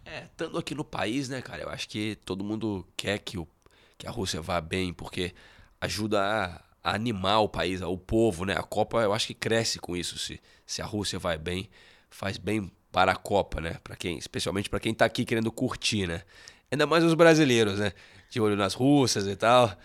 É, 0.05 0.25
estando 0.25 0.59
aqui 0.59 0.75
no 0.75 0.85
país, 0.85 1.29
né, 1.29 1.43
cara, 1.43 1.63
eu 1.63 1.69
acho 1.69 1.89
que 1.89 2.17
todo 2.25 2.45
mundo 2.45 2.87
quer 2.97 3.19
que, 3.19 3.37
o, 3.39 3.47
que 3.99 4.07
a 4.07 4.11
Rússia 4.11 4.41
vá 4.41 4.61
bem, 4.61 4.93
porque 4.93 5.35
ajuda 5.81 6.21
a, 6.23 6.63
a 6.83 6.95
animar 6.95 7.41
o 7.41 7.49
país, 7.49 7.81
o 7.83 7.97
povo, 7.97 8.45
né? 8.45 8.55
A 8.57 8.63
Copa, 8.63 8.99
eu 8.99 9.13
acho 9.13 9.27
que 9.27 9.35
cresce 9.35 9.79
com 9.79 9.97
isso. 9.97 10.19
Se, 10.19 10.41
se 10.67 10.81
a 10.81 10.85
Rússia 10.85 11.19
vai 11.19 11.37
bem, 11.37 11.69
faz 12.09 12.39
bem 12.39 12.71
para 12.91 13.13
a 13.13 13.17
Copa, 13.17 13.61
né? 13.61 13.77
Para 13.85 13.97
quem, 13.97 14.19
especialmente 14.19 14.69
para 14.69 14.81
quem 14.81 14.95
tá 14.95 15.05
aqui 15.05 15.25
querendo 15.25 15.53
curtir, 15.53 16.07
né? 16.07 16.23
Ainda 16.71 16.87
mais 16.87 17.05
os 17.05 17.15
brasileiros, 17.15 17.79
né? 17.79 17.93
De 18.31 18.41
olho 18.41 18.57
nas 18.57 18.75
russas 18.75 19.27
e 19.27 19.37
tal. 19.37 19.77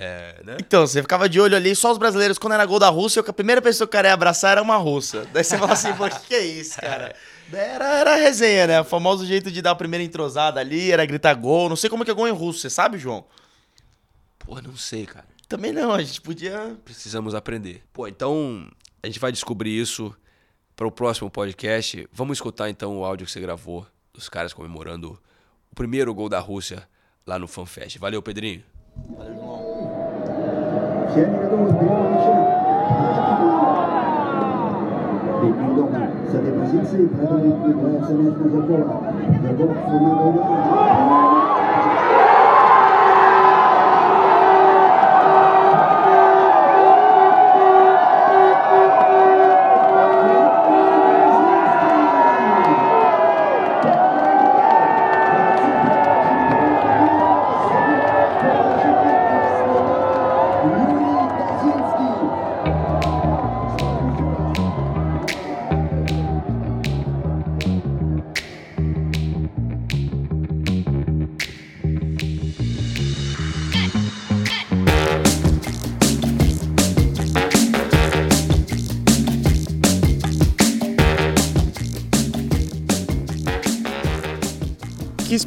É, 0.00 0.40
né? 0.44 0.56
Então, 0.60 0.86
você 0.86 1.02
ficava 1.02 1.28
de 1.28 1.40
olho 1.40 1.56
ali, 1.56 1.74
só 1.74 1.90
os 1.90 1.98
brasileiros, 1.98 2.38
quando 2.38 2.52
era 2.52 2.64
gol 2.64 2.78
da 2.78 2.88
Rússia, 2.88 3.20
a 3.26 3.32
primeira 3.32 3.60
pessoa 3.60 3.84
que 3.84 3.90
o 3.90 3.92
cara 3.92 4.06
ia 4.06 4.14
abraçar 4.14 4.52
era 4.52 4.62
uma 4.62 4.76
russa. 4.76 5.26
Daí 5.32 5.42
você 5.42 5.58
fala 5.58 5.72
assim, 5.72 5.92
pô, 5.94 6.06
o 6.06 6.10
que, 6.10 6.20
que 6.28 6.34
é 6.36 6.44
isso, 6.44 6.80
cara? 6.80 7.14
Era, 7.50 8.00
era 8.00 8.14
resenha, 8.16 8.66
né? 8.66 8.80
O 8.82 8.84
famoso 8.84 9.24
jeito 9.24 9.50
de 9.50 9.62
dar 9.62 9.70
a 9.70 9.74
primeira 9.74 10.04
entrosada 10.04 10.60
ali, 10.60 10.92
era 10.92 11.06
gritar 11.06 11.32
gol. 11.32 11.70
Não 11.70 11.76
sei 11.76 11.88
como 11.88 12.02
é 12.02 12.04
que 12.04 12.10
é 12.10 12.14
gol 12.14 12.28
em 12.28 12.30
russo, 12.30 12.60
você 12.60 12.68
sabe, 12.68 12.98
João? 12.98 13.24
Pô, 14.38 14.60
não 14.60 14.76
sei, 14.76 15.06
cara. 15.06 15.24
Também 15.48 15.72
não, 15.72 15.92
a 15.92 16.02
gente 16.02 16.20
podia. 16.20 16.76
Precisamos 16.84 17.34
aprender. 17.34 17.82
Pô, 17.92 18.06
então 18.06 18.68
a 19.02 19.06
gente 19.06 19.18
vai 19.18 19.32
descobrir 19.32 19.80
isso 19.80 20.14
para 20.76 20.86
o 20.86 20.92
próximo 20.92 21.30
podcast. 21.30 22.06
Vamos 22.12 22.36
escutar 22.36 22.68
então 22.68 22.98
o 22.98 23.04
áudio 23.04 23.26
que 23.26 23.32
você 23.32 23.40
gravou 23.40 23.86
dos 24.12 24.28
caras 24.28 24.52
comemorando 24.52 25.18
o 25.72 25.74
primeiro 25.74 26.14
gol 26.14 26.28
da 26.28 26.38
Rússia 26.38 26.86
lá 27.26 27.38
no 27.38 27.48
FanFest. 27.48 27.98
Valeu, 27.98 28.22
Pedrinho. 28.22 28.62
Valeu, 29.16 29.32
irmão. 29.32 29.58
С 41.32 41.37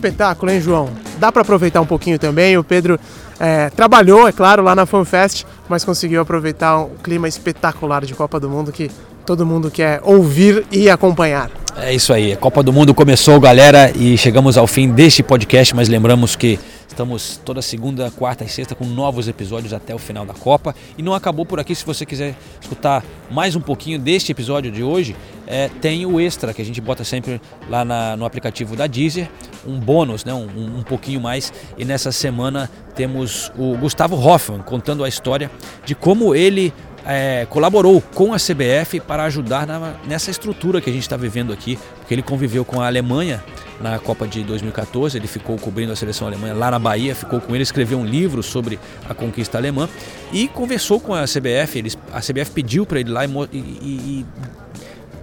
espetáculo, 0.01 0.51
hein, 0.51 0.59
João? 0.59 0.89
Dá 1.19 1.31
para 1.31 1.43
aproveitar 1.43 1.79
um 1.79 1.85
pouquinho 1.85 2.17
também. 2.17 2.57
O 2.57 2.63
Pedro 2.63 2.99
é, 3.39 3.69
trabalhou, 3.69 4.27
é 4.27 4.31
claro, 4.31 4.63
lá 4.63 4.73
na 4.73 4.87
FanFest, 4.87 5.45
mas 5.69 5.85
conseguiu 5.85 6.21
aproveitar 6.21 6.79
um 6.79 6.89
clima 7.03 7.27
espetacular 7.27 8.03
de 8.03 8.15
Copa 8.15 8.39
do 8.39 8.49
Mundo 8.49 8.71
que 8.71 8.89
todo 9.25 9.45
mundo 9.45 9.69
quer 9.69 10.01
ouvir 10.03 10.65
e 10.71 10.89
acompanhar. 10.89 11.51
É 11.77 11.93
isso 11.93 12.11
aí, 12.11 12.33
a 12.33 12.37
Copa 12.37 12.63
do 12.63 12.73
Mundo 12.73 12.93
começou, 12.93 13.39
galera, 13.39 13.91
e 13.95 14.17
chegamos 14.17 14.57
ao 14.57 14.67
fim 14.67 14.89
deste 14.89 15.23
podcast, 15.23 15.73
mas 15.75 15.87
lembramos 15.87 16.35
que 16.35 16.59
estamos 16.87 17.39
toda 17.45 17.61
segunda, 17.61 18.11
quarta 18.11 18.43
e 18.43 18.49
sexta 18.49 18.75
com 18.75 18.83
novos 18.85 19.27
episódios 19.27 19.71
até 19.71 19.95
o 19.95 19.97
final 19.97 20.25
da 20.25 20.33
Copa. 20.33 20.75
E 20.97 21.01
não 21.01 21.13
acabou 21.13 21.45
por 21.45 21.59
aqui, 21.59 21.73
se 21.73 21.85
você 21.85 22.05
quiser 22.05 22.35
escutar 22.59 23.03
mais 23.29 23.55
um 23.55 23.61
pouquinho 23.61 23.97
deste 23.97 24.31
episódio 24.33 24.69
de 24.69 24.83
hoje, 24.83 25.15
é, 25.51 25.67
tem 25.67 26.05
o 26.05 26.17
extra 26.17 26.53
que 26.53 26.61
a 26.61 26.65
gente 26.65 26.79
bota 26.79 27.03
sempre 27.03 27.41
lá 27.69 27.83
na, 27.83 28.15
no 28.15 28.23
aplicativo 28.23 28.73
da 28.73 28.87
Deezer, 28.87 29.29
um 29.67 29.77
bônus, 29.77 30.23
né, 30.23 30.33
um, 30.33 30.79
um 30.79 30.81
pouquinho 30.81 31.19
mais. 31.19 31.51
E 31.77 31.83
nessa 31.83 32.09
semana 32.09 32.71
temos 32.95 33.51
o 33.57 33.75
Gustavo 33.75 34.15
Hoffman 34.15 34.61
contando 34.61 35.03
a 35.03 35.09
história 35.09 35.51
de 35.85 35.93
como 35.93 36.33
ele 36.33 36.73
é, 37.05 37.45
colaborou 37.49 38.01
com 38.15 38.33
a 38.33 38.37
CBF 38.37 39.01
para 39.01 39.25
ajudar 39.25 39.67
na, 39.67 39.95
nessa 40.07 40.31
estrutura 40.31 40.79
que 40.79 40.89
a 40.89 40.93
gente 40.93 41.03
está 41.03 41.17
vivendo 41.17 41.51
aqui, 41.51 41.77
porque 41.97 42.13
ele 42.13 42.21
conviveu 42.21 42.63
com 42.63 42.79
a 42.79 42.87
Alemanha 42.87 43.43
na 43.81 43.99
Copa 43.99 44.25
de 44.25 44.43
2014, 44.43 45.17
ele 45.17 45.27
ficou 45.27 45.57
cobrindo 45.57 45.91
a 45.91 45.97
seleção 45.97 46.27
alemã 46.27 46.53
lá 46.53 46.71
na 46.71 46.79
Bahia, 46.79 47.13
ficou 47.13 47.41
com 47.41 47.53
ele, 47.53 47.63
escreveu 47.63 47.97
um 47.97 48.05
livro 48.05 48.41
sobre 48.41 48.79
a 49.09 49.13
conquista 49.13 49.57
alemã 49.57 49.89
e 50.31 50.47
conversou 50.47 50.99
com 50.99 51.13
a 51.13 51.23
CBF. 51.23 51.77
Eles, 51.77 51.97
a 52.13 52.21
CBF 52.21 52.51
pediu 52.51 52.85
para 52.85 53.01
ele 53.01 53.09
lá 53.09 53.25
e, 53.25 53.29
e, 53.51 53.57
e 53.57 54.25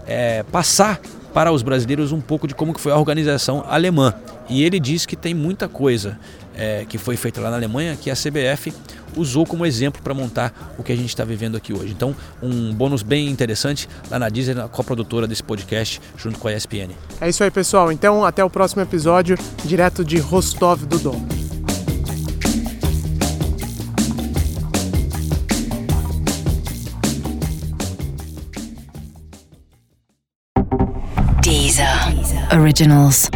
é, 0.08 0.42
passar 0.44 1.00
para 1.32 1.52
os 1.52 1.62
brasileiros 1.62 2.10
um 2.10 2.20
pouco 2.20 2.48
de 2.48 2.54
como 2.54 2.74
que 2.74 2.80
foi 2.80 2.90
a 2.90 2.96
organização 2.96 3.64
alemã. 3.68 4.14
E 4.48 4.64
ele 4.64 4.80
diz 4.80 5.04
que 5.04 5.14
tem 5.14 5.34
muita 5.34 5.68
coisa 5.68 6.18
é, 6.56 6.84
que 6.88 6.98
foi 6.98 7.16
feita 7.16 7.40
lá 7.40 7.50
na 7.50 7.56
Alemanha 7.56 7.96
que 7.96 8.10
a 8.10 8.14
CBF 8.14 8.72
usou 9.16 9.46
como 9.46 9.64
exemplo 9.64 10.02
para 10.02 10.14
montar 10.14 10.74
o 10.78 10.82
que 10.82 10.90
a 10.90 10.96
gente 10.96 11.10
está 11.10 11.24
vivendo 11.24 11.56
aqui 11.56 11.72
hoje. 11.72 11.92
Então, 11.92 12.16
um 12.42 12.72
bônus 12.74 13.02
bem 13.02 13.28
interessante 13.28 13.88
lá 14.10 14.18
na 14.18 14.28
Disney, 14.28 14.60
a 14.60 14.68
coprodutora 14.68 15.26
desse 15.26 15.42
podcast, 15.42 16.00
junto 16.16 16.38
com 16.38 16.48
a 16.48 16.52
ESPN. 16.54 16.90
É 17.20 17.28
isso 17.28 17.44
aí, 17.44 17.50
pessoal. 17.50 17.92
Então, 17.92 18.24
até 18.24 18.42
o 18.42 18.50
próximo 18.50 18.82
episódio, 18.82 19.36
direto 19.64 20.04
de 20.04 20.18
Rostov 20.18 20.84
do 20.86 20.98
Dom. 20.98 21.47
Originals. 32.50 33.30